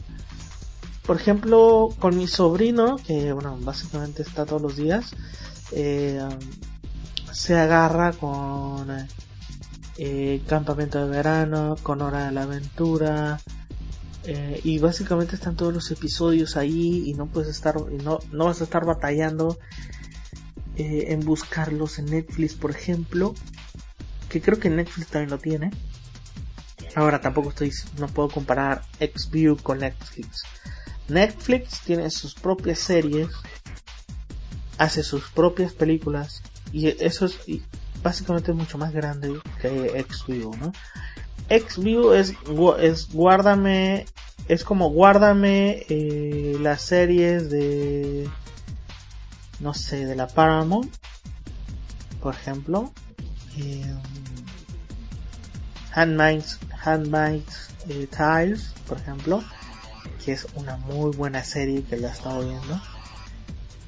[1.05, 5.15] por ejemplo, con mi sobrino, que bueno, básicamente está todos los días,
[5.73, 6.21] eh,
[7.33, 8.89] se agarra con
[9.99, 13.41] eh, Campamento de Verano, con Hora de la Aventura,
[14.25, 18.61] eh, y básicamente están todos los episodios ahí y no puedes estar, no, no vas
[18.61, 19.59] a estar batallando
[20.77, 23.35] eh, en buscarlos en Netflix, por ejemplo,
[24.29, 25.71] que creo que Netflix también lo tiene.
[26.95, 30.45] Ahora tampoco estoy, no puedo comparar Xview con Netflix.
[31.09, 33.29] Netflix tiene sus propias series,
[34.79, 37.39] hace sus propias películas y eso es
[38.03, 40.73] básicamente mucho más grande que Xview, ¿no?
[41.61, 42.35] Xview es,
[42.81, 44.07] es guárdame,
[44.49, 48.29] es como guárdame eh, las series de,
[49.61, 50.95] no sé, de la Paramount,
[52.23, 52.93] por ejemplo,
[53.59, 53.95] eh,
[55.95, 59.43] Handmaid's, Handmaid's eh, Tiles, por ejemplo,
[60.25, 62.81] que es una muy buena serie que la he estado viendo.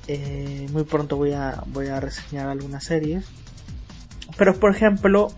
[0.07, 3.25] Eh, muy pronto voy a, voy a reseñar algunas series.
[4.37, 5.33] Pero por ejemplo,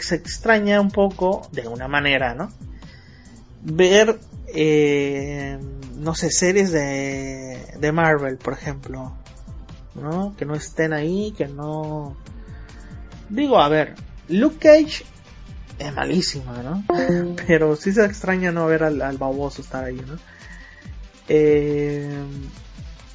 [0.00, 2.50] se extraña un poco, de una manera, ¿no?
[3.62, 4.18] Ver,
[4.48, 5.58] eh,
[5.96, 9.16] no sé, series de, de Marvel, por ejemplo,
[9.94, 10.34] ¿no?
[10.36, 12.16] Que no estén ahí, que no...
[13.28, 13.94] Digo, a ver,
[14.28, 15.04] Luke Cage
[15.78, 16.84] es malísima, ¿no?
[17.46, 20.16] Pero sí se extraña no ver al, al baboso estar ahí, ¿no?
[21.28, 22.18] Eh,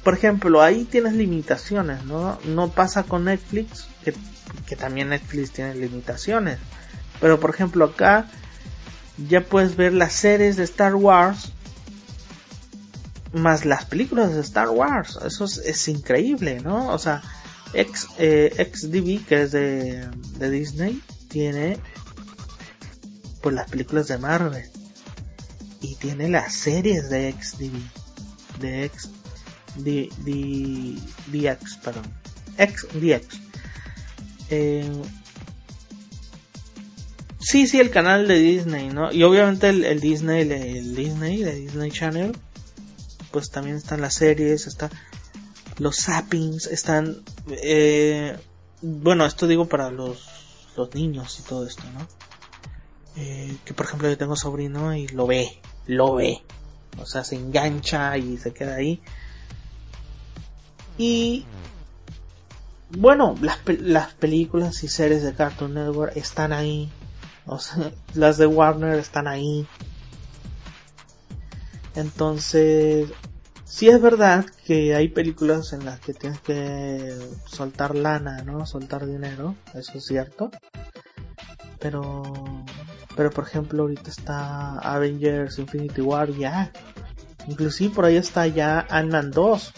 [0.08, 2.38] por ejemplo, ahí tienes limitaciones, ¿no?
[2.46, 3.88] No pasa con Netflix,
[4.66, 6.58] que, también Netflix tiene limitaciones.
[7.20, 8.24] Pero por ejemplo acá
[9.28, 11.52] ya puedes ver las series de Star Wars
[13.34, 15.18] más las películas de Star Wars.
[15.26, 16.88] Eso es, es increíble, ¿no?
[16.88, 17.20] O sea,
[17.74, 21.78] X, eh, XDB, que es de, de Disney, tiene
[23.42, 24.64] pues las películas de Marvel
[25.82, 29.10] y tiene las series de XDB de X
[29.78, 32.04] de, de, DX perdón.
[32.56, 33.40] XDX
[34.50, 35.02] eh,
[37.40, 41.54] sí sí el canal de Disney no y obviamente el, el Disney el, Disney de
[41.54, 42.36] Disney Channel
[43.30, 44.90] pues también están las series está
[45.78, 48.36] los zappings están eh,
[48.82, 50.26] bueno esto digo para los
[50.76, 52.06] los niños y todo esto no
[53.20, 56.40] eh, que por ejemplo yo tengo sobrino y lo ve, lo ve,
[57.00, 59.02] o sea, se engancha y se queda ahí.
[60.98, 61.46] Y
[62.90, 66.90] bueno, las, las películas y series de Cartoon Network están ahí,
[68.14, 69.66] las de Warner están ahí.
[71.94, 73.08] Entonces,
[73.64, 78.66] sí es verdad que hay películas en las que tienes que soltar lana, ¿no?
[78.66, 80.50] Soltar dinero, eso es cierto.
[81.80, 82.22] Pero
[83.18, 86.70] pero por ejemplo, ahorita está Avengers Infinity War ya.
[87.48, 89.74] Inclusive por ahí está ya Ant-Man 2.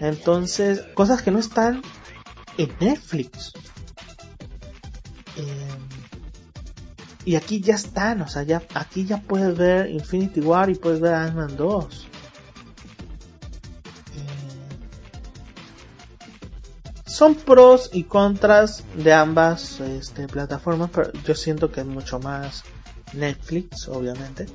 [0.00, 1.82] Entonces, cosas que no están
[2.58, 3.52] en Netflix.
[5.36, 5.68] Eh,
[7.24, 11.00] y aquí ya están, o sea, ya, aquí ya puedes ver Infinity War y puedes
[11.00, 12.08] ver Ant-Man 2.
[17.14, 22.64] son pros y contras de ambas este, plataformas, pero yo siento que es mucho más
[23.12, 24.46] Netflix, obviamente.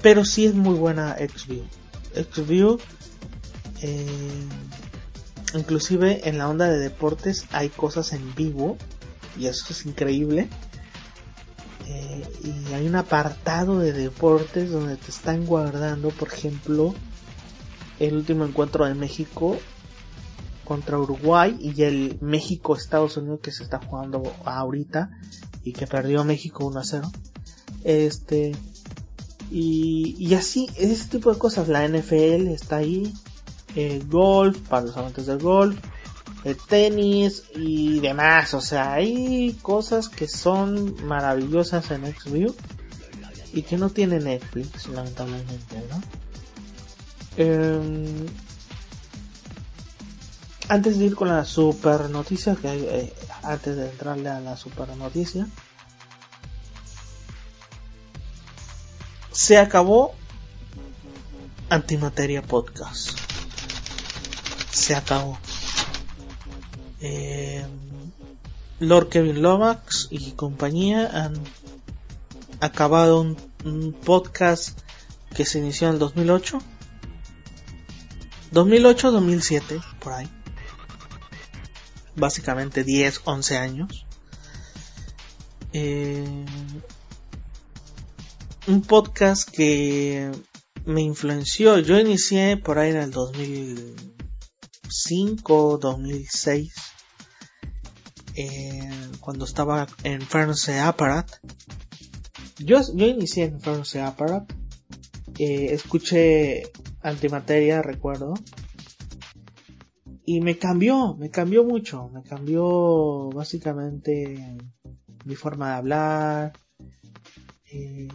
[0.00, 1.64] Pero sí es muy buena Xview.
[2.14, 2.78] Xview,
[3.82, 4.46] eh,
[5.54, 8.76] inclusive en la onda de deportes hay cosas en vivo
[9.38, 10.48] y eso es increíble.
[11.86, 16.94] Eh, y hay un apartado de deportes donde te están guardando, por ejemplo,
[17.98, 19.58] el último encuentro de México
[20.64, 25.10] contra Uruguay y el México-Estados Unidos que se está jugando ahorita
[25.64, 27.12] y que perdió México 1 a 0.
[27.84, 28.52] Este,
[29.50, 31.68] y, y así, ese tipo de cosas.
[31.68, 33.12] La NFL está ahí,
[33.76, 35.78] el golf, para los amantes del golf,
[36.44, 38.54] el tenis y demás.
[38.54, 42.54] O sea, hay cosas que son maravillosas en Xview.
[43.54, 46.00] y que no tiene Netflix, lamentablemente, ¿no?
[47.36, 48.26] Em,
[50.68, 53.12] antes de ir con la super noticia, que eh,
[53.42, 55.46] antes de entrarle a la super noticia,
[59.32, 60.14] se acabó
[61.68, 63.21] Antimateria Podcast.
[64.72, 65.38] Se acabó.
[67.00, 67.64] Eh,
[68.80, 71.34] Lord Kevin Lomax y compañía han
[72.58, 74.78] acabado un, podcast
[75.36, 76.58] que se inició en el 2008.
[78.52, 80.28] 2008-2007, por ahí.
[82.16, 84.06] Básicamente 10, 11 años.
[85.72, 86.44] Eh,
[88.66, 90.30] un podcast que
[90.86, 91.78] me influenció.
[91.78, 93.10] Yo inicié por ahí en el
[94.92, 96.74] 2005, 2006,
[98.36, 98.90] eh,
[99.20, 101.30] cuando estaba en Furnace Apparat.
[102.58, 104.52] Yo, inicié en Furnace Apparat.
[105.38, 106.70] Eh, escuché
[107.00, 108.34] Antimateria, recuerdo.
[110.26, 112.10] Y me cambió, me cambió mucho.
[112.10, 114.58] Me cambió básicamente
[115.24, 116.52] mi forma de hablar.
[117.64, 118.08] Eh,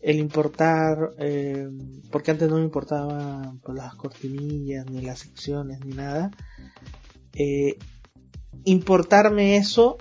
[0.00, 1.68] el importar, eh,
[2.10, 6.30] porque antes no me importaban pues, las cortinillas, ni las secciones, ni nada.
[7.34, 7.78] Eh,
[8.64, 9.98] importarme eso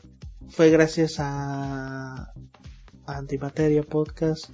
[0.50, 2.34] fue gracias a,
[3.06, 4.46] Antimateria Podcast.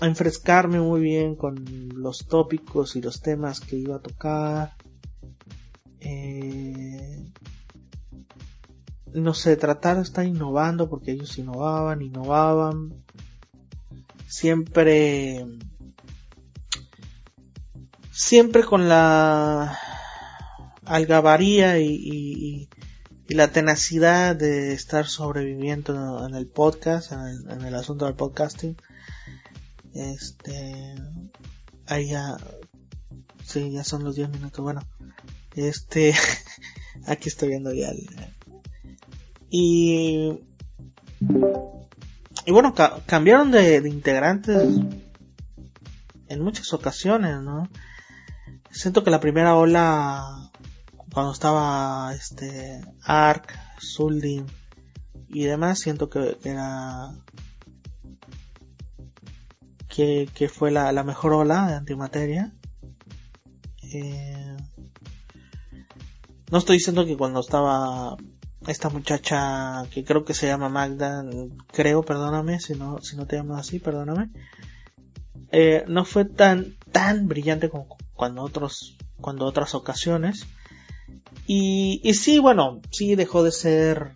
[0.00, 1.64] a enfrescarme muy bien con
[1.96, 4.76] los tópicos y los temas que iba a tocar.
[6.00, 7.32] Eh,
[9.14, 13.04] no sé, tratar de estar innovando porque ellos innovaban, innovaban.
[14.26, 15.44] Siempre,
[18.10, 19.78] siempre con la
[20.84, 22.68] algabaría y, y,
[23.28, 28.76] la tenacidad de estar sobreviviendo en el podcast, en el, asunto del podcasting.
[29.94, 30.94] Este,
[31.86, 32.36] ahí ya,
[33.42, 34.60] sí, ya son los 10 minutos.
[34.62, 34.82] Bueno,
[35.54, 36.14] este,
[37.06, 38.06] aquí estoy viendo ya el,
[39.54, 40.40] y,
[42.46, 42.74] y bueno,
[43.04, 44.80] cambiaron de, integrantes
[46.26, 47.68] en muchas ocasiones, ¿no?
[48.70, 50.50] Siento que la primera ola,
[51.12, 54.46] cuando estaba este Ark, Zuldin
[55.28, 57.10] y demás, siento que, era
[59.88, 62.54] que, fue la, la, mejor ola de antimateria.
[63.82, 64.56] Eh,
[66.50, 68.16] no estoy diciendo que cuando estaba
[68.66, 71.24] esta muchacha que creo que se llama Magda,
[71.72, 74.30] creo, perdóname si no, si no te llamas así, perdóname,
[75.50, 80.46] eh, no fue tan, tan brillante como cuando otros, cuando otras ocasiones.
[81.46, 84.12] Y, y sí, bueno, sí dejó de ser,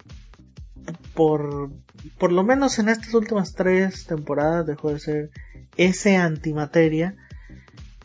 [1.15, 1.71] por,
[2.19, 5.31] por lo menos en estas últimas tres temporadas dejó de ser
[5.77, 7.17] ese antimateria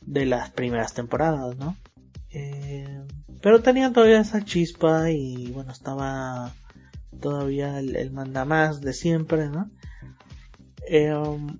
[0.01, 1.77] de las primeras temporadas, ¿no?
[2.31, 3.01] Eh,
[3.41, 6.53] pero tenía todavía esa chispa y bueno, estaba
[7.19, 9.69] todavía el, el mandamás de siempre, ¿no?
[10.87, 11.57] Eh, um,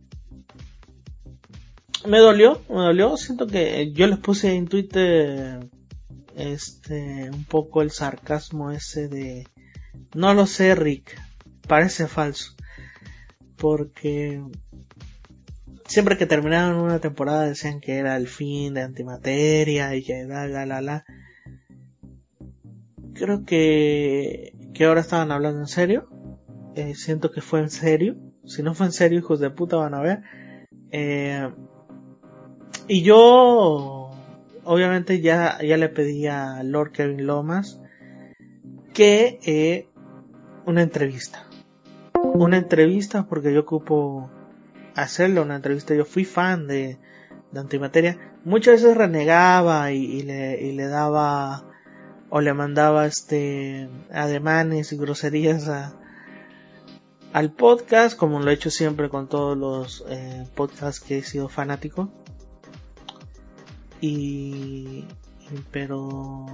[2.05, 5.69] me dolió, me dolió, siento que yo les puse en Twitter
[6.36, 9.47] este un poco el sarcasmo ese de
[10.15, 11.19] no lo sé Rick,
[11.67, 12.55] parece falso.
[13.57, 14.41] Porque
[15.86, 20.47] siempre que terminaban una temporada decían que era el fin de antimateria y que la
[20.47, 21.05] la la
[23.22, 26.07] creo que, que ahora estaban hablando en serio.
[26.76, 28.15] Eh, siento que fue en serio.
[28.45, 30.24] Si no fue en serio, hijos de puta van a ver.
[30.89, 31.47] Eh,
[32.88, 34.09] y yo,
[34.63, 37.80] obviamente ya, ya le pedí a Lord Kevin Lomas
[38.91, 39.88] que eh,
[40.65, 41.45] una entrevista.
[42.34, 44.32] Una entrevista porque yo ocupo
[44.95, 45.93] hacerle una entrevista.
[45.93, 46.97] Yo fui fan de,
[47.51, 48.17] de Antimateria.
[48.45, 51.70] Muchas veces renegaba y, le, y le daba
[52.32, 55.93] o le mandaba este ademanes y groserías a,
[57.34, 61.49] al podcast, como lo he hecho siempre con todos los eh, podcasts que he sido
[61.49, 62.09] fanático.
[63.99, 65.05] Y,
[65.71, 66.45] pero,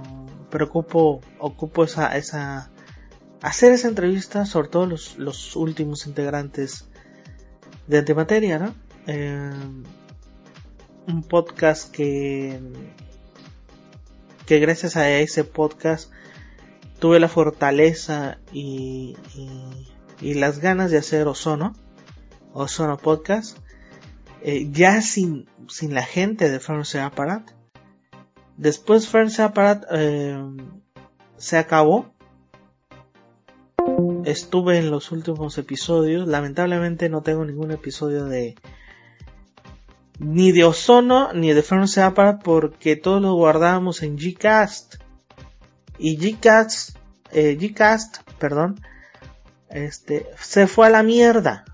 [0.50, 2.70] pero ocupo, esa, esa,
[3.40, 6.88] hacer esa entrevista, sobre todo los, los últimos integrantes
[7.86, 8.74] de Antimateria, ¿no?
[9.06, 9.52] Eh,
[11.06, 12.60] un podcast que
[14.48, 16.10] que gracias a ese podcast
[16.98, 19.14] tuve la fortaleza y,
[20.22, 21.74] y, las ganas de hacer Ozono,
[22.54, 23.58] Ozono Podcast,
[24.40, 27.50] eh, ya sin, sin la gente de Furnace Apparat.
[28.56, 29.84] Después Furnace Apparat
[31.36, 32.14] se acabó.
[34.24, 36.26] estuve en los últimos episodios.
[36.26, 38.56] Lamentablemente no tengo ningún episodio de
[40.18, 44.96] ni de Ozono ni de France Apart porque todos los guardábamos en Gcast.
[45.98, 46.96] Y Gcast,
[47.32, 48.80] eh, Gcast, perdón,
[49.68, 51.64] este, se fue a la mierda.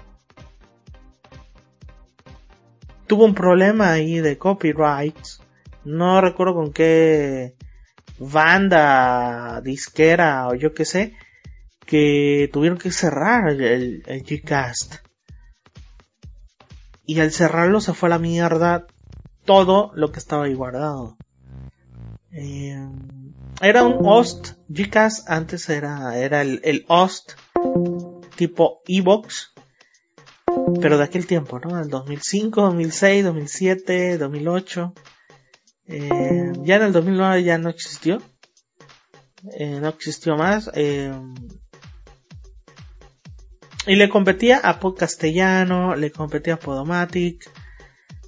[3.07, 5.41] Tuvo un problema ahí de copyrights.
[5.85, 7.55] No recuerdo con qué
[8.19, 11.15] banda, disquera o yo qué sé,
[11.85, 15.04] que tuvieron que cerrar el, el Gcast.
[17.07, 18.87] Y al cerrarlo se fue a la mierda
[19.45, 21.17] todo lo que estaba ahí guardado.
[22.33, 22.89] Eh,
[23.61, 27.33] era un host, Gcast antes era, era el, el host
[28.37, 29.53] tipo Evox,
[30.81, 31.81] pero de aquel tiempo, ¿no?
[31.81, 34.95] El 2005, 2006, 2007, 2008.
[35.87, 38.21] Eh, ya en el 2009 ya no existió.
[39.53, 40.71] Eh, no existió más.
[40.75, 41.13] Eh,
[43.87, 47.51] y le competía a Podcastellano, le competía a Podomatic,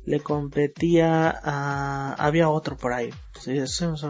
[0.04, 2.14] le competía a...
[2.18, 3.10] Había otro por ahí.
[3.40, 4.06] Sí, se, me, se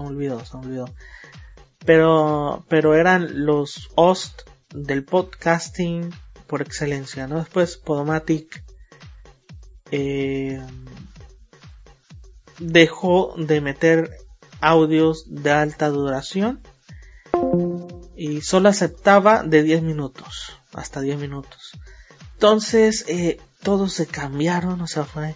[0.00, 0.90] olvidó, se me olvidó.
[1.84, 4.42] Pero, pero eran los host
[4.74, 6.10] del podcasting
[6.46, 7.38] por excelencia, ¿no?
[7.38, 8.64] Después Podomatic
[9.90, 10.60] eh,
[12.58, 14.10] dejó de meter
[14.60, 16.60] audios de alta duración
[18.16, 21.72] y solo aceptaba de 10 minutos, hasta 10 minutos.
[22.34, 25.34] Entonces, eh, todos se cambiaron, o sea, fue...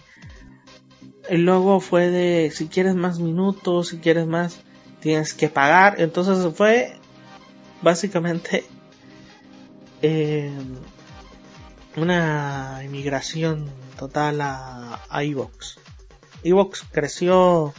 [1.29, 4.59] Luego fue de, si quieres más minutos, si quieres más,
[4.99, 6.01] tienes que pagar.
[6.01, 6.99] Entonces fue
[7.81, 8.65] básicamente
[10.01, 10.51] eh,
[11.95, 15.77] una inmigración total a, a Evox.
[16.43, 17.73] Evox creció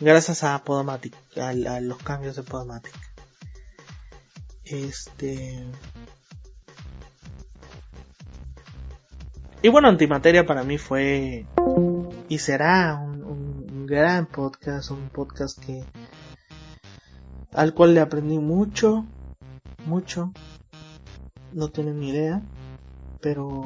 [0.00, 2.94] gracias a Podomatic, a, los cambios de Podomatic.
[4.64, 5.64] Este.
[9.62, 11.46] Y bueno, Antimateria para mí fue
[12.28, 15.84] y será un, gran podcast, un podcast que
[17.52, 19.04] al cual le aprendí mucho,
[19.84, 20.32] mucho,
[21.52, 22.40] no tienen ni idea,
[23.20, 23.64] pero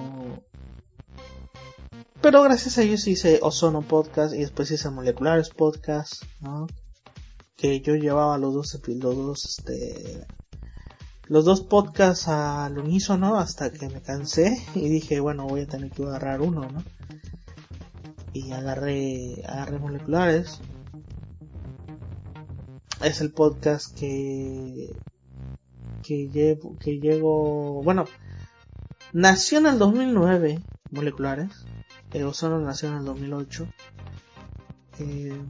[2.21, 6.25] pero gracias a ellos hice Ozono Podcast y después hice Moleculares Podcast.
[7.55, 10.27] Que yo llevaba los dos, los este,
[11.27, 15.91] los dos podcasts al unísono hasta que me cansé y dije, bueno, voy a tener
[15.91, 16.83] que agarrar uno, ¿no?
[18.33, 20.61] Y agarré, agarré Moleculares.
[23.03, 24.95] Es el podcast que,
[26.03, 28.07] que llevo, que llego, bueno,
[29.13, 31.65] nació en el 2009, Moleculares
[32.15, 33.67] eh, Ozono nació en el 2008.
[35.01, 35.43] Eh,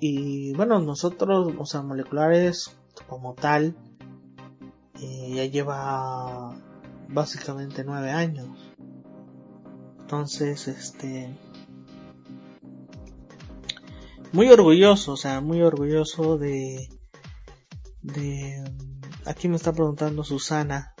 [0.00, 2.77] y bueno, nosotros, o sea, moleculares
[3.08, 3.76] como tal,
[5.00, 6.54] eh, ya lleva
[7.08, 8.48] básicamente nueve años.
[10.00, 11.36] Entonces, este,
[14.32, 16.88] muy orgulloso, o sea, muy orgulloso de,
[18.02, 18.64] de,
[19.24, 20.94] aquí me está preguntando Susana,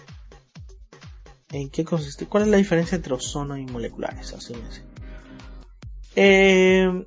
[1.50, 2.26] ¿En qué consiste?
[2.26, 4.34] ¿Cuál es la diferencia entre ozono y moleculares?
[4.34, 4.82] Así me dice.
[6.14, 7.06] Eh,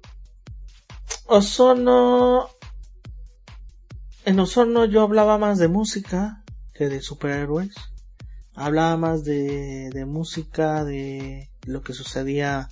[1.28, 2.49] ozono.
[4.24, 6.44] En ozono yo hablaba más de música
[6.74, 7.74] que de superhéroes.
[8.54, 12.70] Hablaba más de, de música, de lo que sucedía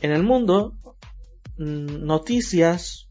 [0.00, 0.74] en el mundo,
[1.58, 3.08] mm, noticias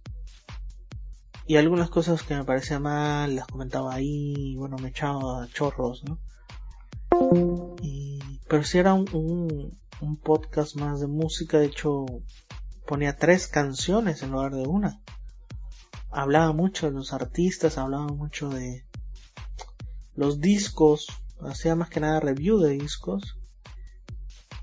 [1.46, 6.20] y algunas cosas que me parecían mal, las comentaba ahí, bueno, me echaba chorros, ¿no?
[7.82, 12.06] Y, pero si era un, un, un, podcast más de música, de hecho
[12.88, 15.02] ponía tres canciones en lugar de una.
[16.14, 18.86] Hablaba mucho de los artistas, hablaba mucho de
[20.16, 21.08] los discos,
[21.42, 23.38] hacía más que nada review de discos.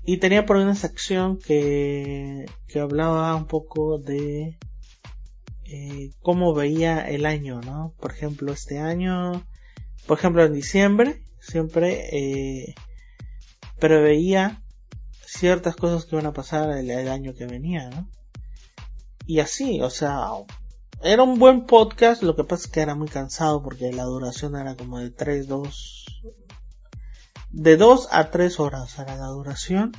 [0.03, 4.57] Y tenía por una sección que, que hablaba un poco de
[5.65, 7.93] eh, cómo veía el año, ¿no?
[7.99, 9.45] Por ejemplo, este año,
[10.07, 12.75] por ejemplo, en diciembre, siempre eh,
[13.79, 14.63] preveía
[15.25, 18.09] ciertas cosas que iban a pasar el, el, año que venía, ¿no?
[19.25, 20.25] Y así, o sea,
[21.03, 24.55] era un buen podcast, lo que pasa es que era muy cansado porque la duración
[24.55, 26.21] era como de 3, 2,
[27.49, 29.91] de 2 a 3 horas era la duración.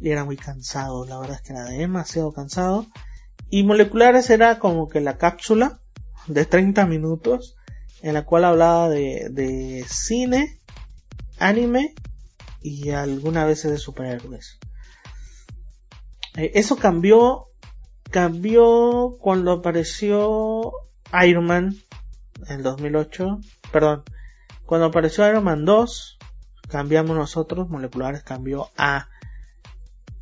[0.00, 2.86] Y era muy cansado, la verdad es que era demasiado cansado.
[3.48, 5.80] Y moleculares era como que la cápsula
[6.26, 7.56] de 30 minutos
[8.02, 10.60] en la cual hablaba de, de cine,
[11.38, 11.94] anime
[12.60, 14.58] y algunas veces de superhéroes.
[16.36, 17.48] Eh, eso cambió,
[18.14, 20.70] cambió cuando apareció
[21.26, 21.76] Iron Man
[22.46, 23.40] en el 2008,
[23.72, 24.04] perdón,
[24.64, 26.18] cuando apareció Iron Man 2,
[26.68, 29.08] cambiamos nosotros, Moleculares cambió a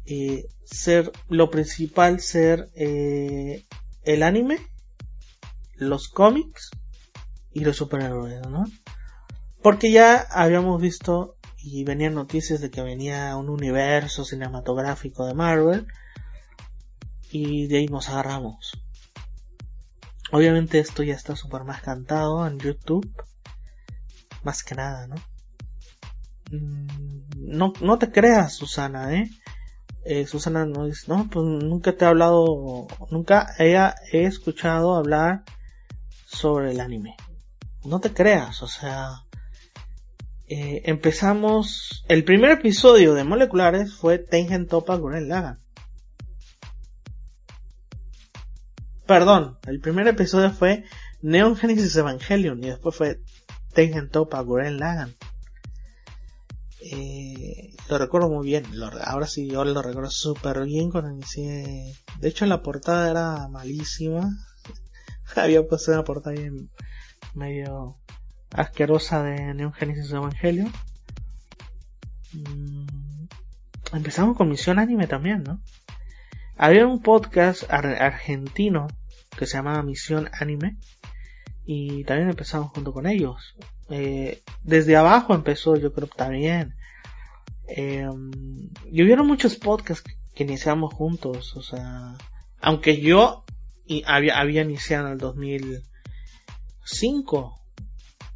[0.07, 3.66] eh, ser lo principal, ser eh,
[4.05, 4.57] el anime,
[5.74, 6.70] los cómics
[7.53, 8.64] y los superhéroes, ¿no?
[9.61, 15.86] Porque ya habíamos visto y venían noticias de que venía un universo cinematográfico de Marvel
[17.33, 18.72] y de ahí nos agarramos.
[20.30, 23.11] Obviamente esto ya está súper más cantado en YouTube,
[24.43, 25.16] más que nada, ¿no?
[26.51, 29.30] Mm, no, no te creas, Susana, ¿eh?
[30.05, 35.45] eh Susana no dice, no, pues nunca te he hablado, nunca ella he escuchado hablar
[36.26, 37.16] sobre el anime.
[37.85, 39.24] No te creas, o sea,
[40.49, 45.62] eh, empezamos, el primer episodio de Moleculares fue Tengen Topa Gurren Lagan.
[49.13, 50.85] Perdón, el primer episodio fue
[51.21, 53.21] Neon Genesis Evangelion y después fue
[53.75, 55.15] Tengen Topa Gurren Lagan.
[56.81, 58.65] Eh, lo recuerdo muy bien,
[59.05, 61.95] ahora sí yo lo recuerdo súper bien cuando inicié.
[62.21, 64.31] De hecho la portada era malísima.
[65.37, 66.71] Había puesto una portada bien
[67.35, 67.99] medio
[68.51, 70.73] asquerosa de Neon Genesis Evangelion.
[72.33, 73.27] Mm,
[73.93, 75.61] empezamos con Misión Anime también, ¿no?
[76.57, 78.89] Había un podcast argentino
[79.37, 80.76] que se llamaba Misión Anime
[81.64, 83.57] y también empezamos junto con ellos.
[83.89, 86.74] Eh, desde abajo empezó, yo creo también.
[87.68, 88.09] Eh,
[88.91, 92.16] y hubieron muchos podcasts que iniciamos juntos, o sea,
[92.61, 93.45] aunque yo
[94.07, 97.61] había, había iniciado en el 2005,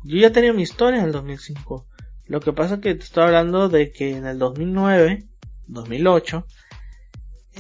[0.05, 1.87] yo ya tenía mi historia en el 2005.
[2.27, 5.27] Lo que pasa es que te estoy hablando de que en el 2009,
[5.67, 6.47] 2008,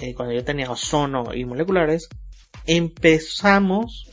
[0.00, 2.08] eh, cuando yo tenía ozono y moleculares,
[2.66, 4.10] empezamos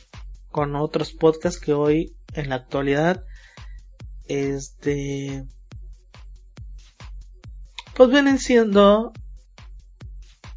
[0.50, 3.24] con otros podcasts que hoy en la actualidad
[4.26, 5.44] este
[7.94, 9.12] pues vienen siendo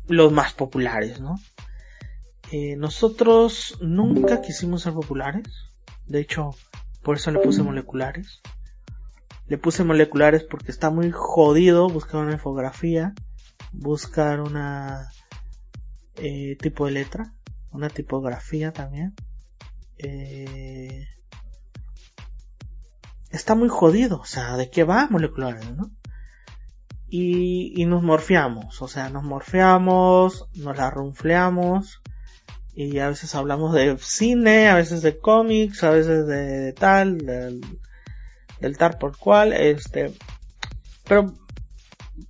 [0.07, 1.35] los más populares, ¿no?
[2.51, 5.47] Eh, nosotros nunca quisimos ser populares.
[6.05, 6.51] De hecho,
[7.03, 8.41] por eso le puse moleculares.
[9.47, 13.13] Le puse moleculares porque está muy jodido buscar una infografía,
[13.71, 15.09] buscar una
[16.15, 17.33] eh, tipo de letra,
[17.71, 19.13] una tipografía también.
[19.97, 21.07] Eh,
[23.31, 25.91] está muy jodido, o sea, ¿de qué va moleculares, no?
[27.09, 32.01] Y, y nos morfiamos, o sea, nos morfeamos, nos la runfleamos,
[32.75, 37.61] y a veces hablamos de cine, a veces de cómics, a veces de, tal, del,
[38.59, 40.13] del, tal por cual, este,
[41.07, 41.33] pero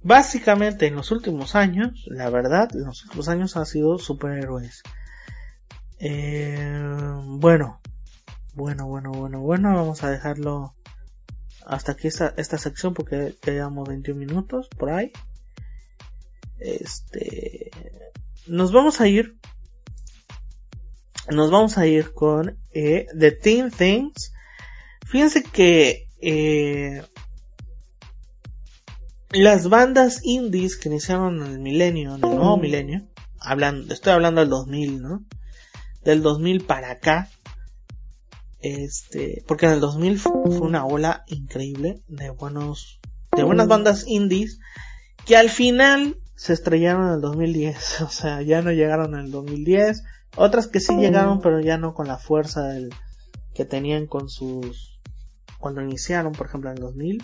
[0.03, 4.83] básicamente en los últimos años, la verdad, en los últimos años ha sido superhéroes.
[5.99, 6.81] Eh,
[7.25, 7.81] bueno,
[8.53, 10.75] bueno, bueno, bueno, bueno, vamos a dejarlo
[11.65, 15.11] hasta aquí esta, esta sección porque ya llevamos 21 minutos por ahí.
[16.59, 17.71] Este,
[18.47, 19.37] nos vamos a ir
[21.29, 24.33] nos vamos a ir con eh, The Teen Things.
[25.05, 27.03] Fíjense que eh,
[29.31, 33.07] las bandas indies que iniciaron en el milenio, en el nuevo milenio,
[33.39, 35.25] hablan, estoy hablando del 2000, ¿no?
[36.03, 37.29] Del 2000 para acá.
[38.59, 42.99] Este, porque en el 2000 fue una ola increíble de buenos,
[43.35, 44.59] de buenas bandas indies
[45.25, 48.01] que al final se estrellaron en el 2010.
[48.01, 50.03] O sea, ya no llegaron en el 2010
[50.37, 52.93] otras que sí llegaron, pero ya no con la fuerza del,
[53.55, 54.99] que tenían con sus.
[55.59, 57.23] cuando iniciaron, por ejemplo, en el 2000.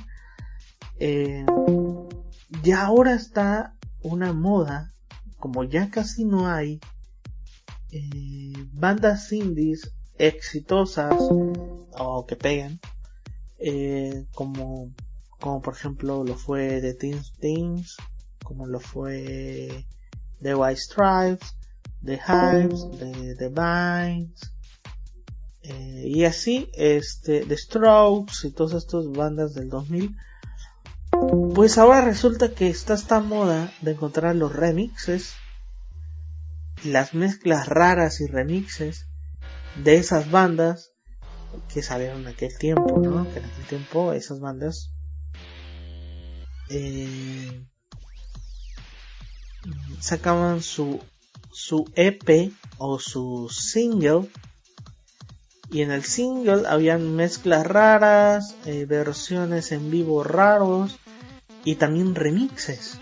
[0.99, 1.45] Eh,
[2.63, 4.91] ya ahora está una moda,
[5.37, 6.79] como ya casi no hay
[7.93, 12.79] eh, bandas indies exitosas o que pegan,
[13.59, 14.91] eh, como,
[15.39, 17.97] como por ejemplo lo fue The Teen Things,
[18.43, 19.85] como lo fue
[20.41, 21.55] The White Stripes,
[22.03, 24.51] The Hives, de The Vines,
[25.61, 30.15] eh, y así, este, The Strokes y todas estas bandas del 2000.
[31.53, 35.35] Pues ahora resulta que está esta moda de encontrar los remixes,
[36.83, 39.07] las mezclas raras y remixes
[39.83, 40.91] de esas bandas
[41.73, 43.31] que salieron en aquel tiempo, ¿no?
[43.31, 44.91] Que en aquel tiempo esas bandas
[46.69, 47.65] eh,
[49.99, 50.99] sacaban su
[51.53, 54.27] su EP o su single
[55.71, 60.97] y en el single habían mezclas raras, eh, versiones en vivo raros
[61.63, 62.99] y también remixes.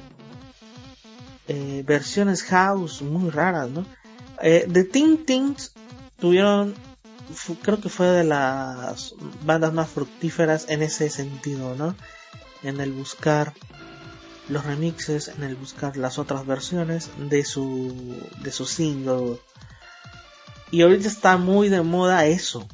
[1.48, 3.86] Eh, versiones house muy raras, ¿no?
[4.42, 5.26] Eh, The Teen
[6.20, 6.76] tuvieron
[7.62, 11.96] creo que fue de las bandas más fructíferas en ese sentido, ¿no?
[12.64, 13.54] En el buscar
[14.50, 19.40] los remixes, en el buscar las otras versiones de su de su single.
[20.72, 22.68] Y ahorita está muy de moda eso,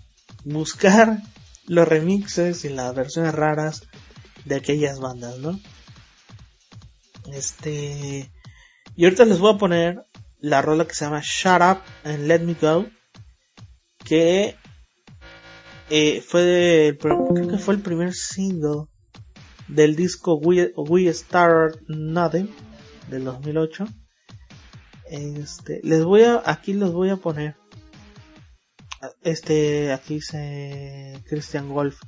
[0.43, 1.22] buscar
[1.68, 3.84] los remixes y las versiones raras
[4.45, 5.59] de aquellas bandas, ¿no?
[7.32, 8.32] Este
[8.97, 10.03] y ahorita les voy a poner
[10.39, 12.87] la rola que se llama Shut Up and Let Me Go
[14.03, 14.55] que
[15.89, 18.87] eh, fue creo que fue el primer single
[19.67, 22.49] del disco We, Started Nothing
[23.09, 23.87] del 2008
[25.09, 27.55] este les voy a aquí los voy a poner
[29.21, 31.99] este aquí dice Christian Wolf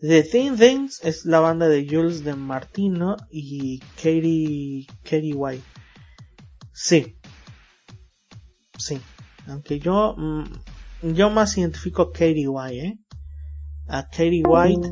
[0.00, 5.77] The Thin Things es la banda de Jules de Martino y Katie Katie White
[6.80, 7.16] sí
[8.78, 9.00] sí
[9.48, 10.44] aunque yo mm,
[11.02, 12.98] yo más identifico a Katie White, ¿eh?
[13.88, 14.90] A Katie White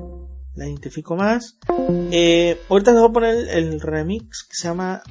[0.55, 1.59] la identifico más.
[2.11, 5.03] Eh, ahorita les voy a poner el, remix que se llama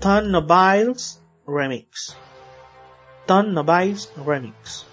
[0.00, 2.16] Ton Nobiles Remix.
[3.26, 4.86] Ton Nobiles Remix.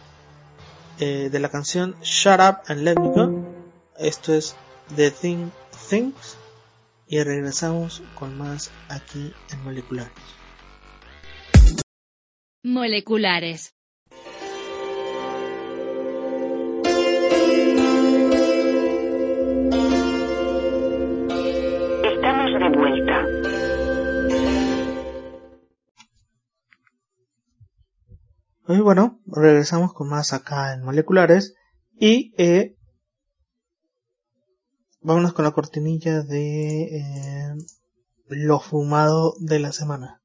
[0.99, 3.45] Eh, de la canción Shut Up and Let Me Go.
[3.97, 4.55] Esto es
[4.95, 5.51] The Thing
[5.89, 6.37] Things.
[7.07, 10.11] Y regresamos con más aquí en Moleculares.
[12.63, 13.73] Moleculares.
[28.69, 31.55] Y bueno, regresamos con más acá en moleculares
[31.97, 32.75] y eh,
[35.01, 37.55] vámonos con la cortinilla de eh,
[38.27, 40.21] lo fumado de la semana.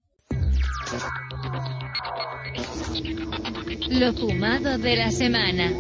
[3.89, 5.73] Lo fumado de la semana.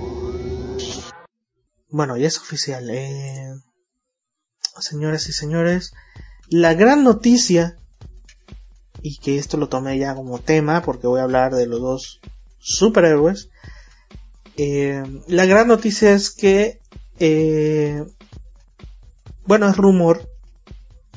[1.89, 2.89] Bueno, ya es oficial.
[2.91, 3.55] Eh,
[4.79, 5.93] señores y señores,
[6.49, 7.77] la gran noticia,
[9.03, 12.21] y que esto lo tomé ya como tema porque voy a hablar de los dos
[12.59, 13.51] superhéroes.
[14.57, 16.81] Eh, la gran noticia es que,
[17.19, 18.05] eh,
[19.47, 20.29] bueno, es rumor,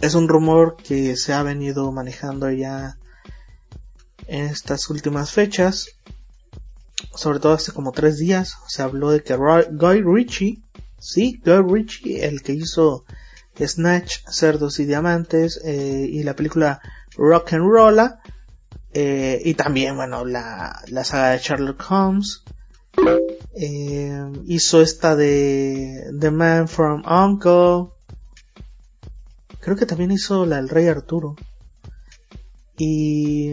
[0.01, 2.97] es un rumor que se ha venido manejando ya
[4.28, 5.88] en estas últimas fechas,
[7.13, 10.61] sobre todo hace como tres días, se habló de que Guy Ritchie,
[10.99, 13.05] sí, Guy Ritchie, el que hizo
[13.59, 16.82] Snatch, Cerdos y Diamantes eh, y la película
[17.15, 18.19] Rock and Rolla,
[18.97, 22.43] eh, y también, bueno, la, la saga de Sherlock Holmes.
[23.57, 27.94] Eh, hizo esta de The Man from Uncle.
[29.66, 31.36] Creo que también hizo la del Rey Arturo.
[32.78, 33.49] Y,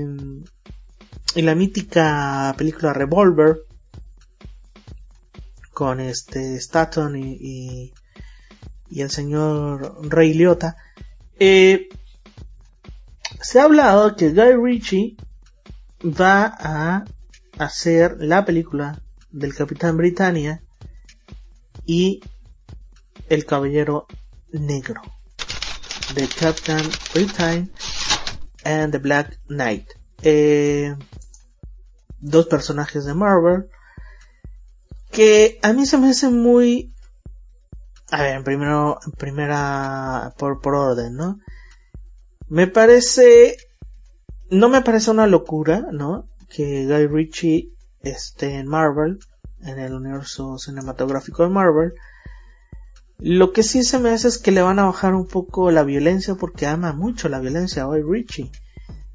[1.35, 3.63] y la mítica película Revolver.
[5.73, 7.95] Con este Staton y,
[8.91, 10.77] y, el señor Rey Liotta.
[11.39, 11.89] Eh,
[13.41, 15.17] se ha hablado que Guy Ritchie
[16.05, 17.05] va a
[17.57, 19.01] hacer la película
[19.31, 20.63] del Capitán Britannia
[21.87, 22.21] y
[23.31, 24.07] el Caballero
[24.53, 25.01] Negro.
[26.15, 26.83] The Captain
[27.15, 27.71] Britain
[28.65, 29.87] and the Black Knight.
[30.23, 30.95] Eh,
[32.21, 33.69] dos personajes de Marvel
[35.11, 36.93] que a mí se me hace muy
[38.13, 41.39] a ver, primero, primera, por, por orden, ¿no?
[42.47, 43.57] Me parece
[44.51, 46.29] no me parece una locura, ¿no?
[46.51, 49.19] Que Guy Ritchie esté en Marvel,
[49.63, 51.95] en el universo cinematográfico de Marvel.
[53.23, 55.85] Lo que sí se me hace es que le van a bajar un poco la
[55.85, 58.51] violencia porque ama mucho la violencia a Guy Ritchie.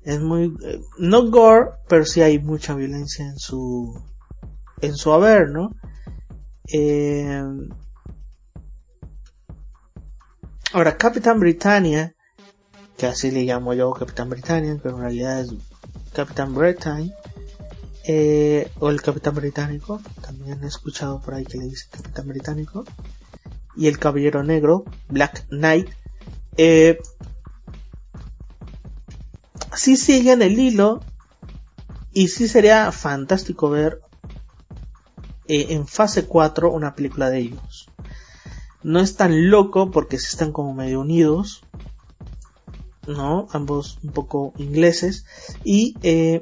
[0.03, 3.93] Es muy, eh, no gore, pero sí hay mucha violencia en su,
[4.81, 5.75] en su haber, ¿no?
[6.71, 7.43] Eh,
[10.71, 12.13] ahora, Capitán Britannia
[12.97, 15.53] que así le llamo yo Capitán Britannia, pero en realidad es
[16.13, 17.13] Capitán Britain,
[18.07, 22.83] eh, o el Capitán Británico, también he escuchado por ahí que le dice Capitán Británico,
[23.77, 25.89] y el Caballero Negro, Black Knight,
[26.57, 26.99] eh,
[29.75, 31.01] sí siguen el hilo,
[32.17, 34.01] y sí sería fantástico ver
[35.47, 37.89] eh, en fase 4 una película de ellos.
[38.81, 41.63] No es tan loco porque sí están como medio unidos,
[43.05, 43.47] ¿no?
[43.51, 45.25] Ambos un poco ingleses.
[45.63, 46.41] Y, eh,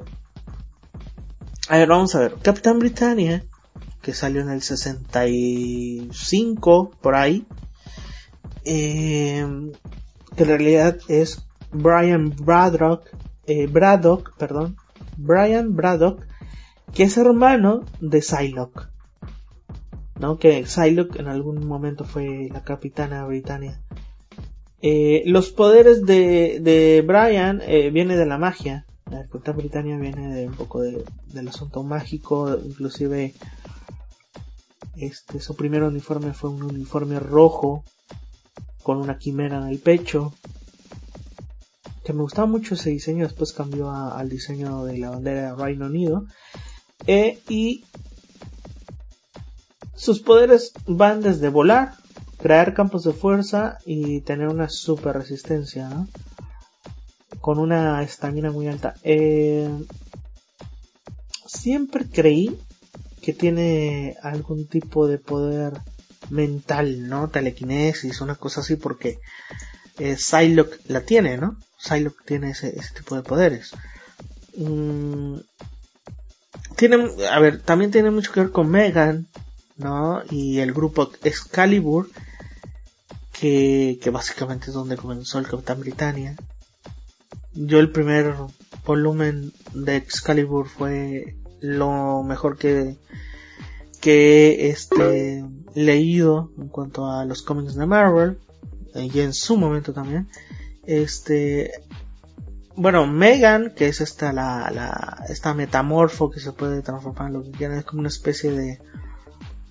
[1.68, 2.36] a ver, vamos a ver.
[2.42, 3.44] Capitán Britannia,
[4.06, 7.48] que salió en el 65, por ahí,
[8.64, 9.44] eh,
[10.36, 13.10] que en realidad es Brian Braddock,
[13.48, 14.78] eh, Braddock, perdón,
[15.18, 16.24] Brian Braddock,
[16.94, 18.90] que es hermano de Psylocke.
[20.20, 20.38] ¿no?
[20.38, 23.82] Que Psylocke en algún momento fue la capitana británica.
[24.84, 28.86] Eh, los poderes de, de Brian eh, viene de la magia.
[29.10, 31.04] La capitana británica viene de un poco de,
[31.34, 33.34] del asunto mágico, inclusive
[34.98, 37.84] este su primer uniforme fue un uniforme rojo
[38.84, 40.34] con una quimera en el pecho
[42.04, 45.88] que me gustaba mucho ese diseño después cambió al diseño de la bandera de Reino
[45.88, 46.26] Unido
[47.08, 47.84] eh, y
[49.96, 51.94] sus poderes van desde volar,
[52.38, 56.08] crear campos de fuerza y tener una super resistencia, ¿no?
[57.42, 58.96] Con una estamina muy alta.
[59.04, 59.70] Eh,
[61.46, 62.60] siempre creí
[63.26, 65.74] que tiene algún tipo de poder
[66.30, 67.28] mental, ¿no?
[67.28, 69.20] Telequinesis, una cosa así, porque
[69.98, 71.58] eh, Psylocke la tiene, ¿no?
[71.80, 73.72] Psylocke tiene ese, tipo de poderes.
[74.56, 75.38] Mm,
[76.78, 79.26] tiene, a ver, también tiene mucho que ver con Megan,
[79.76, 80.22] ¿no?
[80.30, 82.12] Y el grupo Excalibur,
[83.34, 86.36] que, que básicamente es donde comenzó el Capitán Britannia.
[87.54, 88.36] Yo el primer
[88.86, 91.36] volumen de Excalibur fue
[91.66, 92.98] lo mejor que
[94.02, 95.44] que este
[95.74, 98.38] leído en cuanto a los cómics de Marvel
[98.94, 100.28] y en su momento también
[100.86, 101.72] este
[102.76, 107.44] bueno Megan que es esta la, la esta metamorfo que se puede transformar en lo
[107.44, 108.80] que quiera es como una especie de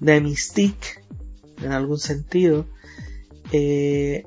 [0.01, 1.03] de Mystique,
[1.62, 2.66] en algún sentido,
[3.53, 4.26] eh,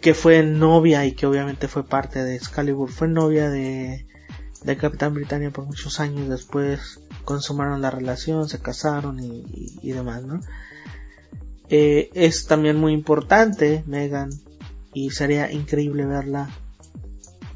[0.00, 4.06] que fue novia y que obviamente fue parte de Excalibur, fue novia de,
[4.64, 10.40] de Capitán Britannia por muchos años después, consumaron la relación, se casaron y, demás, ¿no?
[11.68, 14.30] Eh, es también muy importante Megan
[14.92, 16.50] y sería increíble verla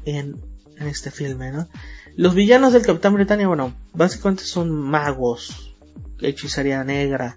[0.05, 0.41] en,
[0.77, 1.67] en este filme, ¿no?
[2.15, 5.75] Los villanos del Capitán Britannia, bueno, básicamente son magos,
[6.19, 7.35] hechicería negra.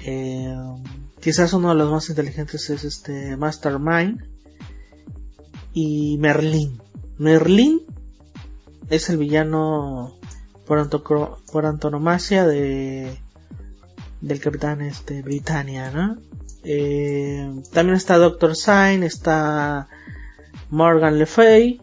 [0.00, 0.52] Eh,
[1.20, 4.24] quizás uno de los más inteligentes es este Mastermind
[5.72, 6.82] y Merlin.
[7.18, 7.80] Merlin
[8.90, 10.18] es el villano
[10.66, 13.18] por, antonomasia de
[14.20, 16.18] del capitán este Britannia, ¿no?
[16.64, 19.88] Eh, también está Doctor Sign, está
[20.70, 21.80] Morgan Le Fay,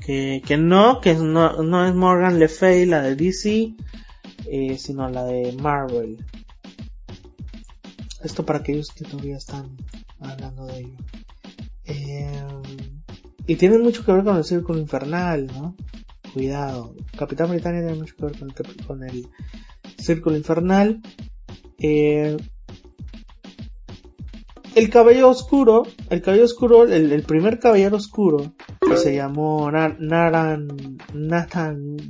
[0.00, 3.74] que, que no, que no, no es Morgan Le Fay, la de DC,
[4.46, 6.24] eh, sino la de Marvel.
[8.22, 9.76] Esto para aquellos que todavía están
[10.20, 10.96] hablando de ello.
[11.84, 12.42] Eh,
[13.46, 15.76] y tiene mucho que ver con el Círculo Infernal, ¿no?
[16.32, 16.94] Cuidado.
[17.16, 18.36] Capitán Britannia tiene mucho que ver
[18.86, 19.28] con el,
[19.98, 21.00] Círculo Infernal.
[21.78, 22.36] Eh,
[24.74, 30.98] el cabello oscuro, el cabello oscuro, el, primer caballero oscuro, que se llamó Nathan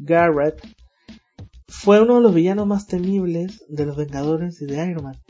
[0.03, 0.61] Garrett,
[1.69, 5.23] fue uno de los villanos más temibles de los Vengadores y de Iron Man.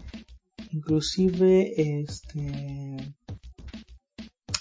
[0.71, 3.15] Inclusive, este,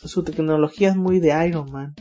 [0.07, 1.95] su tecnología es muy de Iron Man.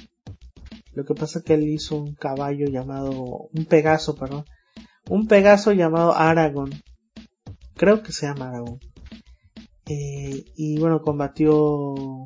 [0.93, 3.11] Lo que pasa es que él hizo un caballo llamado,
[3.53, 4.45] un Pegaso, perdón,
[5.09, 6.71] un Pegaso llamado Aragon.
[7.75, 8.79] Creo que se llama Aragon.
[9.87, 12.25] Eh, y bueno, combatió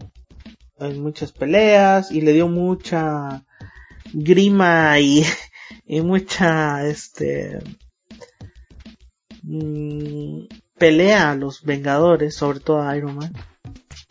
[0.79, 3.45] en muchas peleas y le dio mucha
[4.13, 5.25] grima y
[5.87, 7.59] y mucha este
[9.43, 10.45] mm,
[10.77, 13.33] pelea a los Vengadores, sobre todo a Iron Man.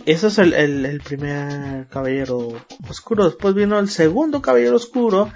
[0.05, 3.25] Eso es el, primer caballero oscuro.
[3.25, 5.31] Después vino el segundo caballero oscuro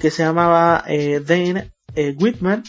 [0.00, 2.64] que se llamaba eh, Dane eh, Whitman,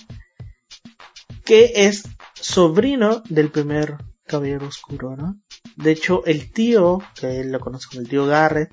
[1.43, 2.03] que es
[2.35, 3.97] sobrino del primer
[4.27, 5.39] caballero oscuro, ¿no?
[5.75, 8.71] De hecho, el tío, que él lo conoce como el tío Garrett,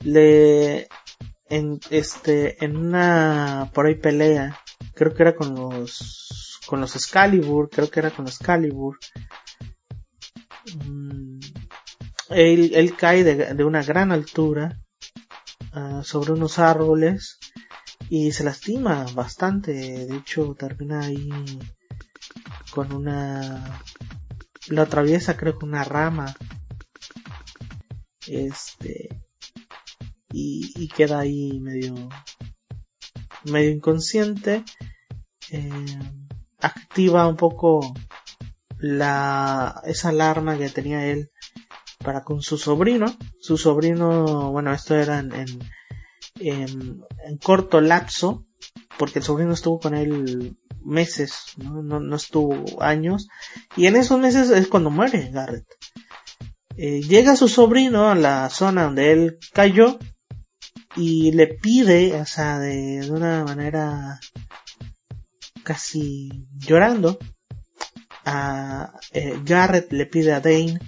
[0.00, 0.88] le
[1.46, 4.58] en este en una por ahí pelea
[4.94, 8.98] creo que era con los con los Excalibur creo que era con los Excalibur
[12.30, 14.80] él, él, cae de, una gran altura
[15.74, 17.38] uh, sobre unos árboles
[18.08, 19.72] y se lastima bastante.
[19.72, 21.28] De hecho termina ahí
[22.70, 23.80] con una
[24.68, 26.34] lo atraviesa creo que una rama.
[28.26, 29.20] Este
[30.32, 31.94] y, queda ahí medio
[33.44, 34.64] medio inconsciente.
[35.50, 35.98] Eh,
[36.60, 37.94] activa un poco
[38.78, 41.30] la esa alarma que tenía él
[41.98, 43.06] para con su sobrino.
[43.40, 48.46] Su sobrino bueno esto era en, en, en, corto lapso
[48.98, 51.82] porque el sobrino estuvo con él meses ¿no?
[51.82, 53.28] No, estuvo años.
[53.76, 55.66] Y en esos meses es cuando muere Garrett.
[56.76, 59.98] Eh, llega su sobrino a la zona donde él cayó
[60.96, 64.20] y le pide, o sea, de, de una manera
[65.62, 67.18] casi llorando,
[68.24, 70.78] a eh, Garrett le pide a Dane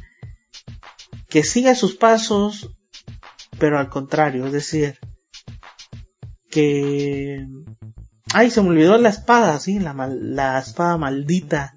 [1.29, 2.75] que siga sus pasos,
[3.59, 4.99] pero al contrario, es decir,
[6.51, 7.47] que...
[8.33, 11.75] Ay, se me olvidó la espada, sí, la, la espada maldita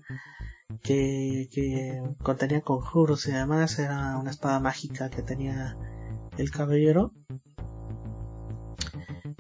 [0.82, 5.78] que, que contenía conjuros y demás, era una espada mágica que tenía
[6.38, 7.14] el caballero.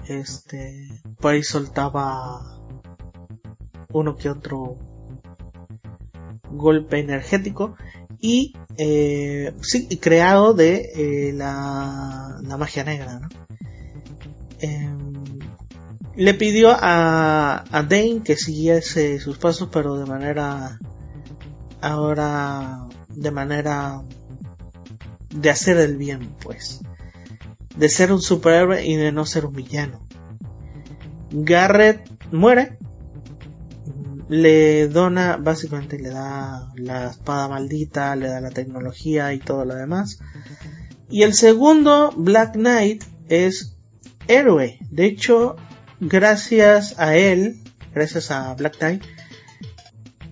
[0.07, 2.41] Este, por ahí soltaba
[3.91, 4.88] uno que otro
[6.51, 7.75] golpe energético
[8.19, 13.19] y eh, sí, creado de eh, la, magia negra.
[13.19, 13.29] ¿no?
[14.59, 14.89] Eh,
[16.15, 20.79] le pidió a, a Dane que siguiese sus pasos, pero de manera
[21.81, 24.01] ahora de manera
[25.29, 26.81] de hacer el bien, pues,
[27.75, 30.01] de ser un superhéroe y de no ser un villano.
[31.31, 32.77] Garrett muere
[34.29, 39.75] le dona, básicamente le da la espada maldita, le da la tecnología y todo lo
[39.75, 40.19] demás.
[41.09, 43.75] Y el segundo, Black Knight, es
[44.27, 44.77] héroe.
[44.91, 45.55] De hecho,
[45.99, 47.59] gracias a él,
[47.93, 49.03] gracias a Black Knight,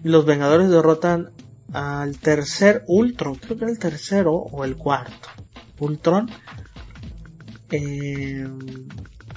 [0.04, 1.32] los Vengadores derrotan
[1.74, 5.30] al tercer Ultron, creo que era el tercero o el cuarto.
[5.80, 6.30] Ultron.
[7.72, 8.48] Eh,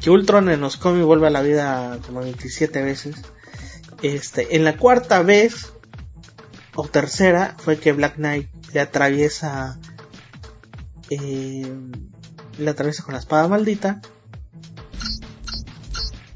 [0.01, 3.17] que Ultron en los cómics vuelve a la vida como 27 veces.
[4.03, 5.73] Este, en la cuarta vez
[6.75, 9.79] o tercera fue que Black Knight le atraviesa
[11.11, 11.71] eh,
[12.59, 14.01] le atraviesa con la espada maldita.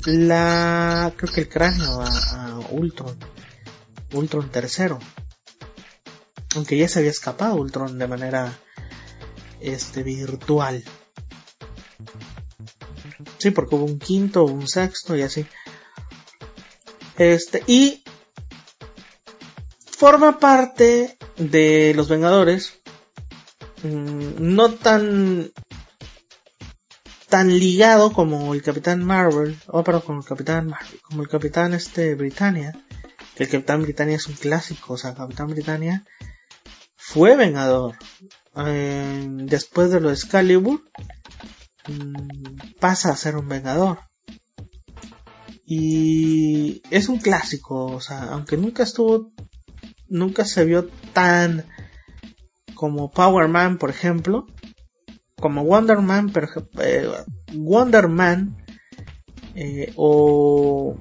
[0.05, 3.17] La creo que el cráneo a, a Ultron
[4.13, 4.99] Ultron tercero.
[6.55, 8.53] Aunque ya se había escapado Ultron de manera
[9.61, 10.85] este virtual.
[13.39, 15.47] Sí porque hubo un quinto un sexto y así
[17.17, 18.03] este, y
[19.87, 22.81] forma parte de los Vengadores.
[23.83, 25.51] Mm, no tan
[27.29, 31.29] tan ligado como el Capitán Marvel, o oh, perdón, como el Capitán Marvel, como el
[31.29, 32.73] Capitán este Britannia,
[33.35, 36.05] que el Capitán Britannia es un clásico, o sea, Capitán Britannia
[36.97, 37.97] fue Vengador.
[38.57, 40.17] Eh, después de lo de
[41.89, 43.99] mm, pasa a ser un Vengador.
[45.67, 49.33] Y es un clásico, o sea, aunque nunca estuvo,
[50.09, 51.65] nunca se vio tan
[52.75, 54.47] como Power Man, por ejemplo,
[55.41, 56.49] como Wonder Man, pero,
[56.81, 57.09] eh,
[57.55, 58.57] Wonder Man,
[59.55, 60.97] eh, o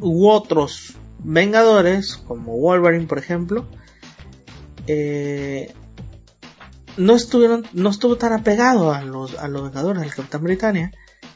[0.00, 3.66] u otros Vengadores, como Wolverine, por ejemplo,
[4.86, 5.72] eh,
[6.96, 10.92] no estuvieron, no estuvo tan apegado a los, a los Vengadores, al Capitán Britannia,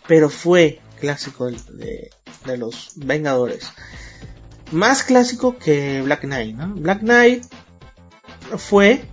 [0.07, 2.11] pero fue clásico de,
[2.57, 3.73] los Vengadores.
[4.71, 6.75] Más clásico que Black Knight, ¿no?
[6.75, 7.45] Black Knight
[8.57, 9.05] fue,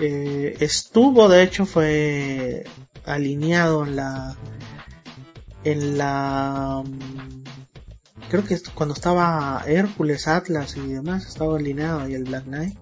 [0.00, 2.64] eh, estuvo, de hecho, fue
[3.04, 4.36] alineado en la,
[5.64, 6.82] en la,
[8.30, 12.78] creo que cuando estaba Hércules, Atlas y demás, estaba alineado ahí el Black Knight.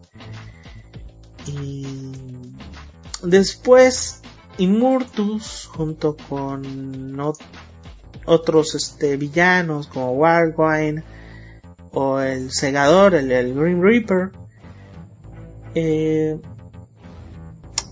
[1.47, 1.85] Y
[3.23, 4.23] después
[4.59, 7.19] Immortus junto con
[8.27, 11.03] otros este, villanos como Wargwine
[11.93, 14.31] o el Segador, el, Green Reaper,
[15.75, 16.41] eh,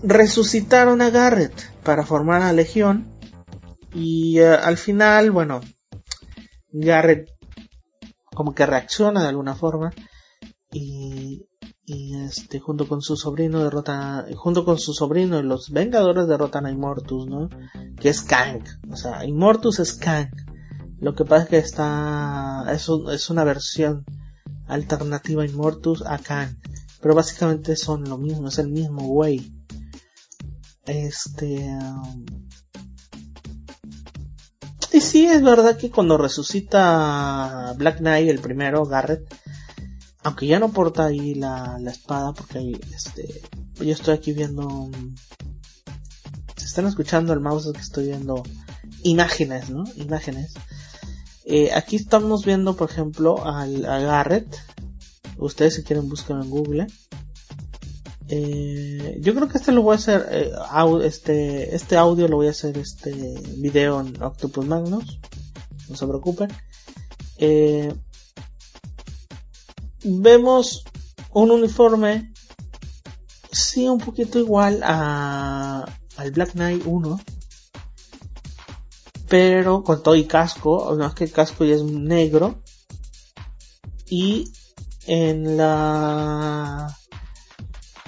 [0.03, 1.53] resucitaron a Garrett
[1.83, 3.07] para formar la Legión
[3.93, 5.61] y eh, al final, bueno,
[6.71, 7.29] Garrett
[8.33, 9.93] como que reacciona de alguna forma
[10.71, 11.45] y
[11.93, 16.65] y este junto con su sobrino derrota junto con su sobrino y los Vengadores derrotan
[16.65, 17.49] a Immortus, ¿no?
[17.99, 20.29] Que es Kang, o sea, Immortus es Kang.
[20.99, 24.05] Lo que pasa es que está es, es una versión
[24.67, 26.55] alternativa a Immortus a Kang,
[27.01, 29.51] pero básicamente son lo mismo, es el mismo güey.
[30.85, 32.25] Este um,
[34.93, 39.23] y sí, es verdad que cuando resucita Black Knight, el primero, Garrett,
[40.23, 43.41] aunque ya no porta ahí la, la espada porque ahí, este,
[43.75, 44.89] yo estoy aquí viendo,
[46.55, 48.43] se están escuchando el mouse que estoy viendo
[49.03, 49.83] imágenes, ¿no?
[49.95, 50.53] Imágenes.
[51.45, 54.57] Eh, aquí estamos viendo, por ejemplo, al, a Garrett.
[55.37, 56.87] Ustedes si quieren buscar en Google.
[58.27, 60.51] Eh, yo creo que este lo voy a hacer, eh,
[61.03, 63.11] este, este audio lo voy a hacer este
[63.57, 65.19] video en Octopus Magnus.
[65.89, 66.49] No se preocupen.
[67.37, 67.93] Eh,
[70.03, 70.83] vemos
[71.31, 72.33] un uniforme,
[73.51, 75.85] sí, un poquito igual a,
[76.17, 77.19] al Black Knight 1.
[79.27, 82.61] pero con todo y casco, no es que el casco ya es negro.
[84.09, 84.51] Y
[85.07, 86.97] en la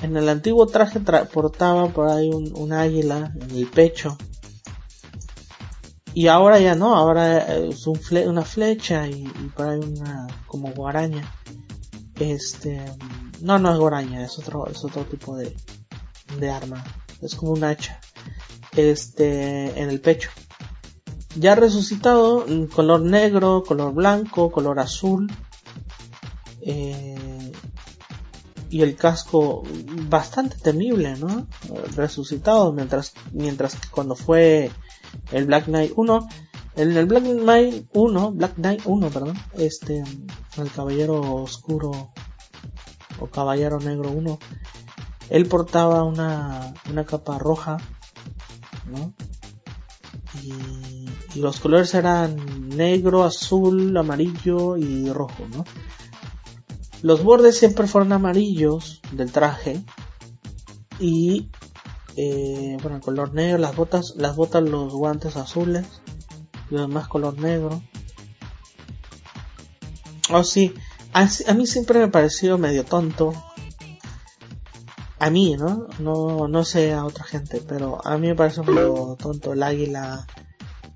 [0.04, 4.18] en el antiguo traje portaba por ahí un, águila en el pecho.
[6.14, 9.24] Y ahora ya no, ahora es un una flecha y,
[9.56, 11.24] por ahí una como guaraña.
[12.20, 12.82] Este,
[13.42, 15.56] no, no es guaraña, es otro, es otro tipo de,
[16.40, 16.84] de arma.
[17.22, 18.00] Es como un hacha.
[18.76, 20.30] Este, en el pecho.
[21.36, 25.32] Ya resucitado, color negro, color blanco, color azul.
[26.62, 27.52] Eh,
[28.70, 29.62] y el casco
[30.10, 31.48] bastante temible, ¿no?
[31.96, 34.72] Resucitado, mientras, mientras que cuando fue
[35.32, 36.28] el Black Knight 1,
[36.76, 40.04] en el Black Knight 1, Black Knight 1, perdón, este,
[40.58, 42.12] el Caballero Oscuro
[43.20, 44.40] o Caballero Negro 1,
[45.30, 47.78] él portaba una, una capa roja,
[48.92, 49.14] ¿no?
[50.42, 50.54] Y,
[51.36, 55.64] y los colores eran negro, azul, amarillo y rojo, ¿no?
[57.04, 59.84] Los bordes siempre fueron amarillos del traje
[61.00, 61.50] y
[62.16, 66.03] eh, bueno, el color negro, las botas, las botas, los guantes azules
[66.74, 67.82] los demás color negro.
[70.30, 70.74] Oh sí,
[71.14, 73.34] a, mí siempre me pareció medio tonto.
[75.20, 75.88] A mí, ¿no?
[76.00, 76.48] ¿no?
[76.48, 80.28] No sé a otra gente, pero a mí me pareció medio tonto el águila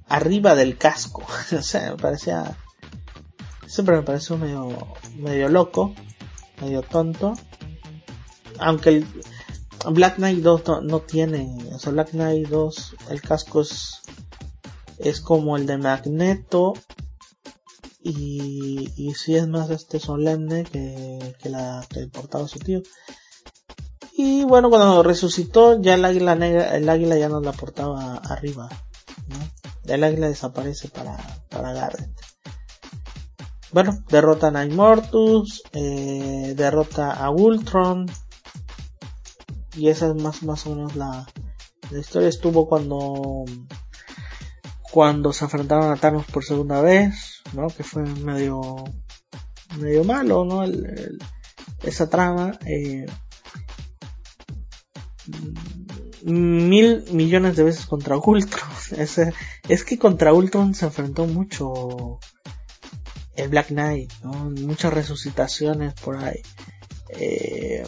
[0.10, 1.24] arriba del casco.
[1.58, 2.58] o sea, me parecía
[3.68, 5.94] siempre me pareció medio, medio loco,
[6.62, 7.34] medio tonto.
[8.60, 9.08] Aunque el
[9.92, 14.02] Black Knight 2 no, tiene, o sea, Black Knight 2, el casco es,
[15.00, 16.74] es como el de Magneto
[18.02, 22.82] y, y sí es más este solemne que, que la que portaba su tío.
[24.14, 28.68] Y bueno, cuando resucitó, ya el águila negra, el águila ya no la portaba arriba,
[29.28, 29.38] ¿no?
[29.94, 31.16] El águila desaparece para,
[31.50, 32.12] para Garrett.
[33.72, 38.08] Bueno, derrotan a Immortus, eh, derrota a Ultron.
[39.76, 41.28] Y esa es más, más o menos la,
[41.92, 42.30] la historia.
[42.30, 43.46] Estuvo cuando
[44.98, 47.68] cuando se enfrentaron a Thanos por segunda vez, ¿no?
[47.68, 48.84] Que fue medio
[49.78, 50.64] medio malo, ¿no?
[51.84, 52.58] esa trama.
[52.66, 53.06] Eh,
[56.24, 58.72] mil millones de veces contra Ultron.
[59.70, 62.18] es que contra Ultron se enfrentó mucho
[63.36, 64.32] el Black Knight, ¿no?
[64.50, 66.42] muchas resucitaciones por ahí.
[67.10, 67.84] Eh,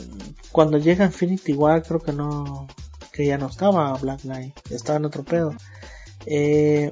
[0.51, 2.67] cuando llega Infinity War creo que no,
[3.11, 5.55] que ya no estaba Black Knight, estaba en otro pedo.
[6.25, 6.91] Eh,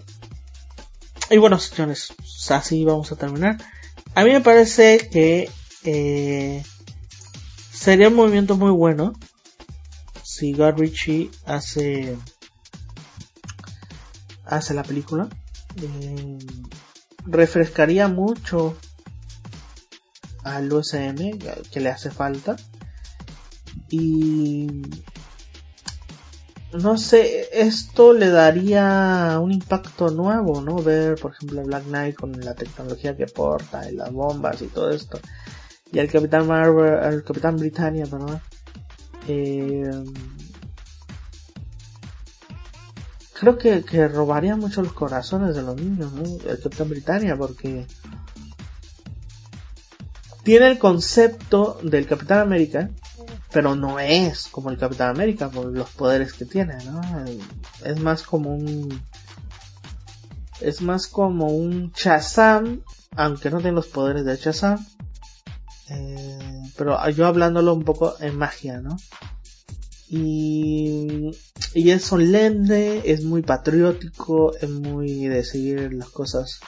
[1.30, 2.14] y bueno, señores,
[2.50, 3.58] así vamos a terminar.
[4.16, 5.50] A mí me parece que
[5.84, 6.64] eh,
[7.72, 9.14] sería un movimiento muy bueno
[10.24, 12.16] si Ritchie hace
[14.46, 15.28] hace la película.
[15.82, 16.38] Eh,
[17.26, 18.78] refrescaría mucho
[20.44, 21.38] al USM
[21.72, 22.56] que le hace falta
[23.90, 24.68] y
[26.74, 30.76] no sé, esto le daría un impacto nuevo, ¿no?
[30.76, 34.90] Ver, por ejemplo, Black Knight con la tecnología que porta y las bombas y todo
[34.90, 35.20] esto.
[35.92, 38.42] Y al Capitán Marvel, al Capitán Britannia, perdón.
[39.28, 39.90] Eh,
[43.40, 46.24] creo que, que robaría mucho los corazones de los niños, ¿no?
[46.24, 47.88] El Capitán Britannia, porque
[50.44, 52.90] tiene el concepto del Capitán América,
[53.58, 57.02] pero no es como el Capitán América por los poderes que tiene, ¿no?
[57.84, 59.02] Es más como un
[60.62, 62.84] es más como un Shazam,
[63.16, 64.86] aunque no tiene los poderes de Shazam.
[65.90, 68.96] Eh, pero yo hablándolo un poco en magia, ¿no?
[70.08, 71.32] Y,
[71.74, 76.60] y es solemne, es muy patriótico, es muy de seguir las cosas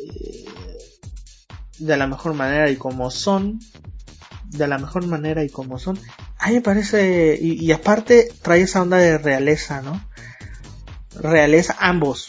[0.00, 0.46] eh,
[1.78, 3.60] de la mejor manera y como son.
[4.50, 5.98] De la mejor manera y como son.
[6.38, 10.04] A me parece, y, aparte trae esa onda de realeza, ¿no?
[11.20, 12.28] Realeza, ambos.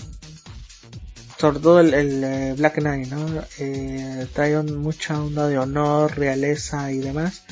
[1.38, 3.44] Sobre todo el, eh, Black Knight, ¿no?
[3.60, 7.44] Eh, trae mucha onda de honor, realeza y demás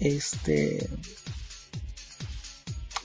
[0.00, 0.88] este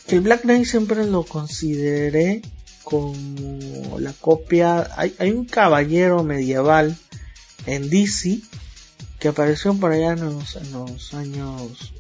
[0.07, 2.41] que el Black Knight siempre lo consideré
[2.83, 6.95] como la copia hay, hay un caballero medieval
[7.65, 8.39] en DC
[9.23, 11.93] que apareció por allá en los, en los años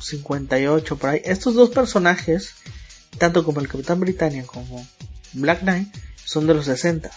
[0.00, 1.20] 58 por ahí.
[1.26, 2.54] Estos dos personajes
[3.18, 4.86] tanto como el Capitán Britannia como
[5.34, 5.94] Black Knight
[6.24, 7.10] son de los 60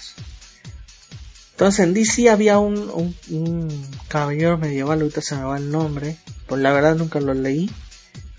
[1.52, 6.18] entonces en DC había un, un, caballero medieval, ahorita se me va el nombre,
[6.48, 7.70] pues la verdad nunca lo leí,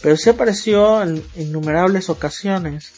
[0.03, 2.93] pero sí apareció en innumerables ocasiones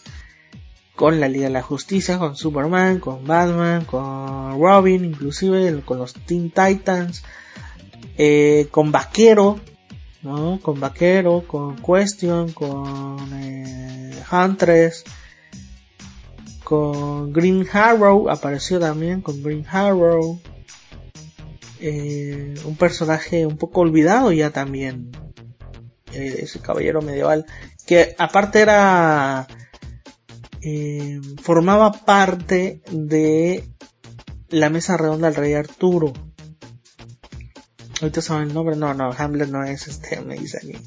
[0.97, 6.15] con la Liga de la Justicia, con Superman, con Batman, con Robin, inclusive con los
[6.15, 7.23] Teen Titans,
[8.18, 9.60] eh, con Vaquero,
[10.22, 10.59] ¿no?
[10.62, 15.05] Con Vaquero, con Question, con eh, Huntress,
[16.64, 20.40] con Green Harrow, apareció también con Green Harrow,
[21.80, 25.12] eh, un personaje un poco olvidado ya también,
[26.12, 27.47] eh, ese caballero medieval,
[27.86, 29.47] que aparte era
[30.60, 33.62] eh, formaba parte de
[34.48, 36.12] la mesa redonda del rey Arturo.
[38.01, 40.78] Ahorita saben el nombre, no, no, Hamlet no es este, me dice aquí.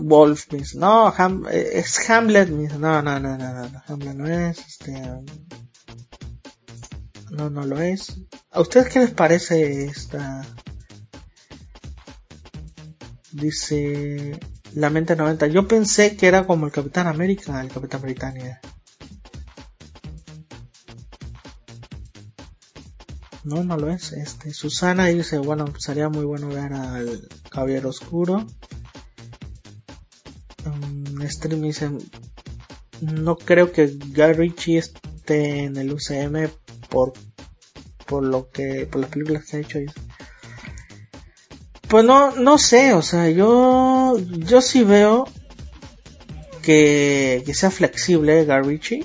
[0.00, 1.12] Wolf me dice, no,
[1.50, 4.92] es Hamlet, me dice, no, no, no, no, no, Hamlet no es, este,
[7.30, 8.20] no, no lo es.
[8.50, 10.42] ¿A ustedes qué les parece esta?
[13.32, 14.38] Dice,
[14.74, 15.46] la mente 90.
[15.48, 18.60] Yo pensé que era como el Capitán América, el Capitán Britannia.
[23.44, 24.12] No, no lo es.
[24.12, 28.46] Este, Susana dice, bueno, sería muy bueno ver al Caballero Oscuro.
[30.66, 31.90] Um, Stream dice,
[33.00, 36.50] no creo que Guy Ritchie esté en el UCM
[36.90, 37.14] por,
[38.06, 39.78] por lo que, por las películas que ha hecho.
[41.88, 45.26] Pues no, no sé, o sea, yo, yo sí veo
[46.62, 49.04] que, que sea flexible Garrichi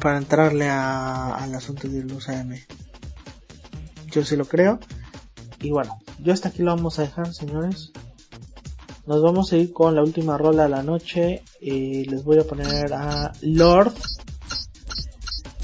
[0.00, 2.54] para entrarle al asunto del UCM.
[4.14, 4.78] Yo sí lo creo.
[5.60, 7.90] Y bueno, yo hasta aquí lo vamos a dejar, señores.
[9.06, 11.42] Nos vamos a ir con la última rola de la noche.
[11.60, 13.92] Y les voy a poner a Lord.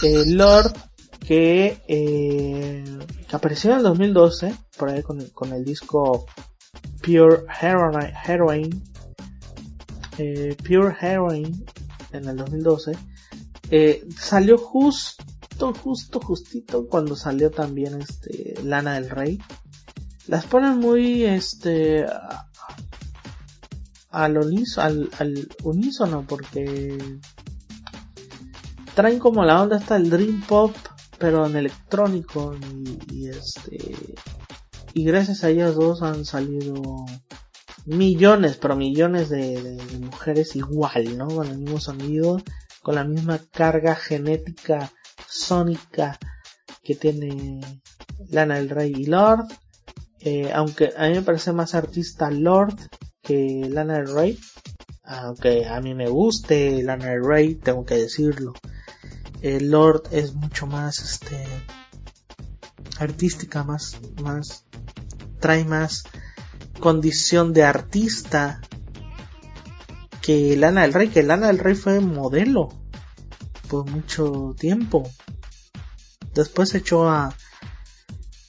[0.03, 0.73] Eh, Lord
[1.21, 2.85] que, eh,
[3.29, 6.27] que apareció en el 2012 por ahí con con el disco
[7.03, 8.81] Pure Heroine,
[10.19, 11.65] eh, Pure Heroine
[12.13, 12.93] en el 2012
[13.71, 15.25] eh, salió justo
[15.75, 19.39] justo justito cuando salió también este Lana del Rey
[20.27, 22.07] las ponen muy este
[24.11, 26.99] al, unísono, al, al unísono porque
[28.95, 30.75] traen como la onda hasta el dream pop
[31.19, 32.57] pero en electrónico
[33.13, 34.17] y este
[34.95, 37.07] y gracias a ellas dos han salido
[37.87, 41.29] millones, pero millones de, mujeres igual, ¿no?
[41.29, 42.41] Con el mismo sonido,
[42.83, 44.93] con la misma carga genética
[45.31, 46.19] sónica
[46.83, 47.61] que tiene
[48.31, 49.47] Lana del Rey y Lord.
[50.21, 52.77] Eh, aunque a mí me parece más artista Lord
[53.23, 54.39] que Lana del Rey.
[55.05, 58.53] Aunque a mí me guste Lana del Rey, tengo que decirlo.
[59.43, 61.47] Eh, Lord es mucho más este
[62.99, 64.67] artística, más, más
[65.39, 66.05] trae más
[66.81, 68.61] condición de artista
[70.21, 72.80] que Lana del Rey, que Lana del Rey fue modelo
[73.71, 75.09] por mucho tiempo.
[76.35, 77.35] Después se echó a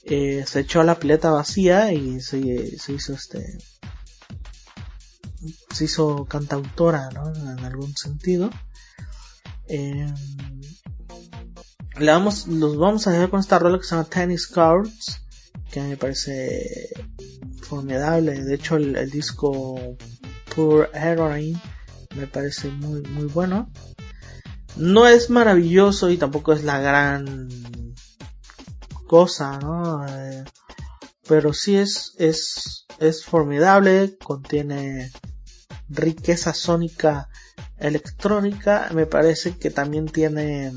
[0.04, 3.58] eh, se echó a la pileta vacía y se, se hizo este
[5.72, 7.32] se hizo cantautora, ¿no?
[7.32, 8.50] En algún sentido.
[9.68, 10.12] Eh,
[12.00, 15.22] vamos, los vamos a dejar con esta rola que se llama Tennis Cards
[15.70, 16.90] que me parece
[17.62, 18.44] formidable.
[18.44, 19.96] De hecho, el, disco
[20.54, 21.60] Pure Heroine
[22.14, 23.70] me parece muy, muy bueno.
[24.76, 27.48] No es maravilloso y tampoco es la gran
[29.06, 30.06] cosa, ¿no?
[30.08, 30.44] Eh,
[31.28, 35.12] pero sí es, es, es formidable, contiene
[35.88, 37.28] riqueza sónica
[37.78, 40.72] electrónica, me parece que también tiene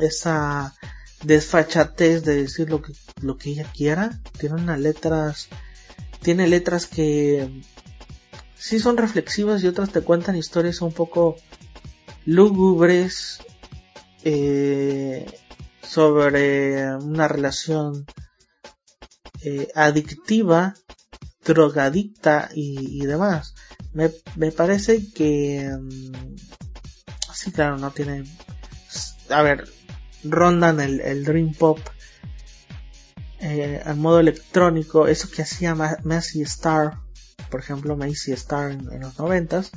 [0.00, 0.74] esa
[1.22, 4.20] desfachatez de decir lo que, lo que ella quiera.
[4.38, 5.48] Tiene unas letras,
[6.22, 7.62] tiene letras que
[8.56, 11.36] sí son reflexivas y otras te cuentan historias un poco
[12.28, 13.38] lúgubres
[14.22, 15.24] eh,
[15.82, 18.04] sobre una relación
[19.42, 20.74] eh, adictiva,
[21.42, 23.54] drogadicta y, y demás.
[23.94, 25.70] Me, me, parece que...
[25.80, 26.36] Mm,
[27.32, 28.24] sí, claro, no tiene...
[29.30, 29.66] A ver,
[30.22, 31.78] rondan el, el Dream Pop
[33.40, 36.98] eh, al modo electrónico, eso que hacía Macy Star,
[37.50, 39.70] por ejemplo Macy Star en, los noventas,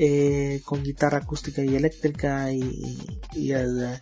[0.00, 4.00] eh, con guitarra acústica y eléctrica y, y el, eh,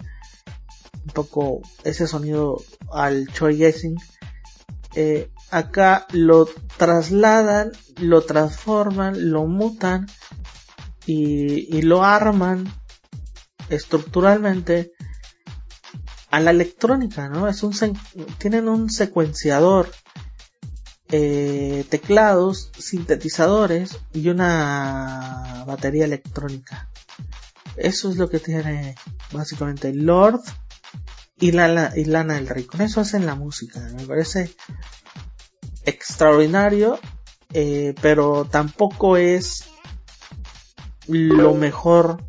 [1.05, 2.63] un poco ese sonido
[2.93, 3.97] al Choi Guessing,
[4.95, 6.47] eh, acá lo
[6.77, 10.07] trasladan, lo transforman, lo mutan
[11.07, 12.71] y, y lo arman
[13.71, 14.93] estructuralmente
[16.31, 17.49] a la electrónica, ¿no?
[17.49, 17.73] Es un
[18.37, 19.91] tienen un secuenciador,
[21.11, 26.91] eh, teclados, sintetizadores y una batería electrónica.
[27.77, 28.95] Eso es lo que tiene
[29.33, 30.41] básicamente Lord
[31.39, 32.65] y, la, y Lana del Rey.
[32.65, 33.81] Con eso hacen la música.
[33.95, 34.55] Me parece
[35.85, 36.99] extraordinario,
[37.53, 39.67] eh, pero tampoco es
[41.07, 42.25] lo mejor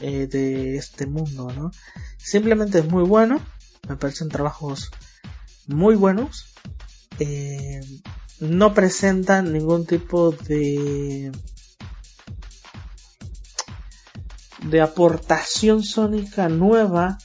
[0.00, 1.70] eh, de este mundo, ¿no?
[2.18, 3.40] Simplemente es muy bueno.
[3.88, 4.90] Me parecen trabajos
[5.66, 6.54] muy buenos.
[7.18, 7.80] Eh,
[8.40, 11.30] no presentan ningún tipo de
[14.68, 17.18] de aportación sónica nueva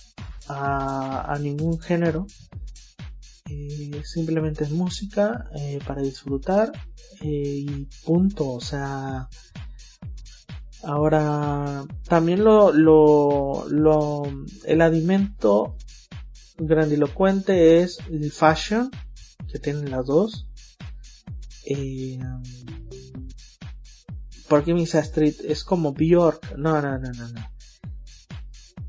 [0.48, 2.26] a, ningún género.
[3.50, 6.72] Eh, simplemente es música eh, para disfrutar
[7.22, 8.52] eh, y punto.
[8.52, 9.28] O sea,
[10.84, 14.24] ahora también lo, lo, lo,
[14.66, 15.76] el alimento
[16.58, 18.90] grandilocuente es el fashion
[19.52, 20.48] que tienen las dos.
[21.66, 22.20] Eh,
[24.48, 26.58] porque Misa Street es como Bjork.
[26.58, 27.58] No, no, no, no, no.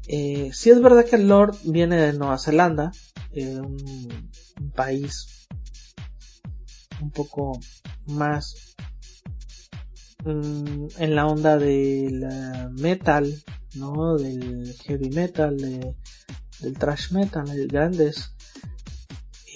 [0.06, 2.92] Eh, sí es verdad que el Lord viene de Nueva Zelanda,
[3.32, 4.30] eh, un,
[4.74, 5.46] país
[7.00, 7.60] un poco
[8.06, 8.74] más
[10.24, 12.26] mm, en la onda del
[12.72, 13.42] metal,
[13.74, 14.16] ¿no?
[14.16, 18.34] Del heavy metal, del thrash metal, de grandes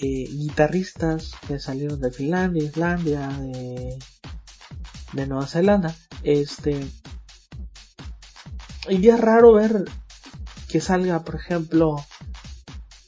[0.03, 3.97] eh, guitarristas que salieron de Finlandia, Islandia, de,
[5.13, 5.95] de Nueva Zelanda.
[6.23, 6.85] Este,
[8.89, 9.85] y es raro ver
[10.67, 11.95] que salga, por ejemplo,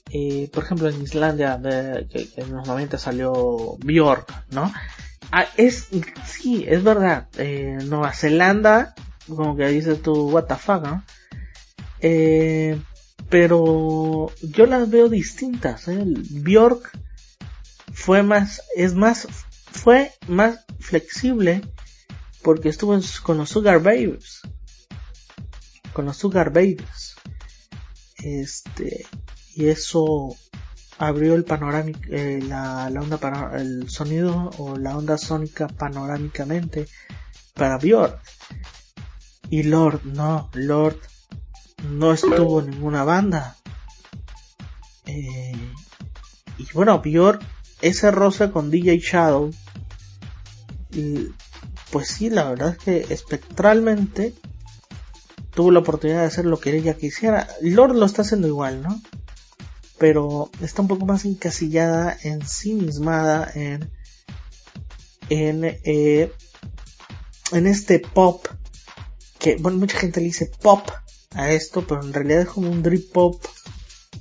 [0.10, 4.72] eh, por ejemplo en Islandia, que, en los 90 salió Bjork, ¿no?
[5.34, 5.90] Ah, es,
[6.26, 8.96] sí, es verdad, eh, Nueva Zelanda,
[9.28, 11.04] como que dices tú, what the fuck, ¿no?
[12.00, 12.80] Eh,
[13.30, 16.04] pero yo las veo distintas, ¿eh?
[16.06, 16.92] Bjork
[17.94, 19.28] fue más, es más,
[19.72, 21.62] fue más flexible
[22.44, 24.42] porque estuvo con los Sugar Babies,
[25.94, 27.16] con los Sugar Babies
[28.26, 29.06] este
[29.54, 30.36] y eso
[30.98, 36.88] abrió el panorámico eh, la, la, onda el sonido o la onda sónica panorámicamente
[37.54, 38.20] para Björk
[39.50, 41.00] y Lord no Lord
[41.90, 43.56] no estuvo ninguna banda
[45.06, 45.54] eh,
[46.58, 47.42] y bueno Björk
[47.82, 49.52] ese rosa con DJ Shadow
[50.92, 51.30] y,
[51.92, 54.34] pues sí la verdad es que espectralmente
[55.56, 57.48] tuvo la oportunidad de hacer lo que ella quisiera.
[57.62, 59.02] Lord lo está haciendo igual, ¿no?
[59.98, 63.90] Pero está un poco más encasillada, en sí mismada, en,
[65.30, 66.32] en, eh,
[67.54, 68.46] en este pop,
[69.40, 70.90] que, bueno, mucha gente le dice pop
[71.36, 73.44] a esto, pero en realidad es como un dream pop,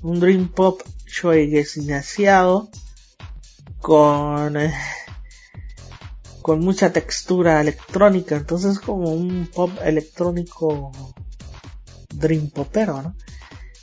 [0.03, 0.83] un dream pop
[1.77, 2.69] iniciado
[3.81, 4.75] con, eh,
[6.43, 10.93] con mucha textura electrónica, entonces es como un pop electrónico
[12.15, 13.17] Dream Popero, ¿no?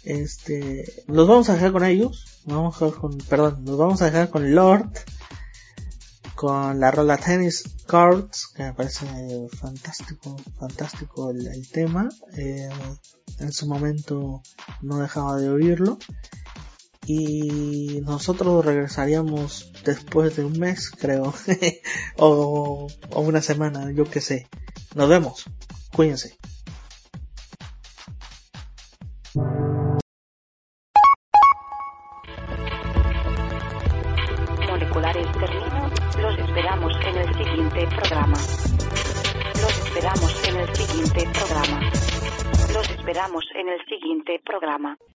[0.04, 4.06] Este, nos vamos a dejar con ellos, vamos a dejar con, perdón, nos vamos a
[4.06, 4.92] dejar con Lord,
[6.42, 9.06] con la rola Tennis Cards, que me parece
[9.60, 12.68] fantástico, fantástico el, tema, eh,
[13.38, 14.42] en su momento
[14.82, 16.00] no dejaba de oírlo,
[17.06, 21.32] y nosotros regresaríamos después de un mes, creo,
[22.18, 24.48] o, o una semana, yo qué sé.
[24.96, 25.46] Nos vemos,
[25.96, 26.40] cuídense.
[44.72, 45.11] Programa.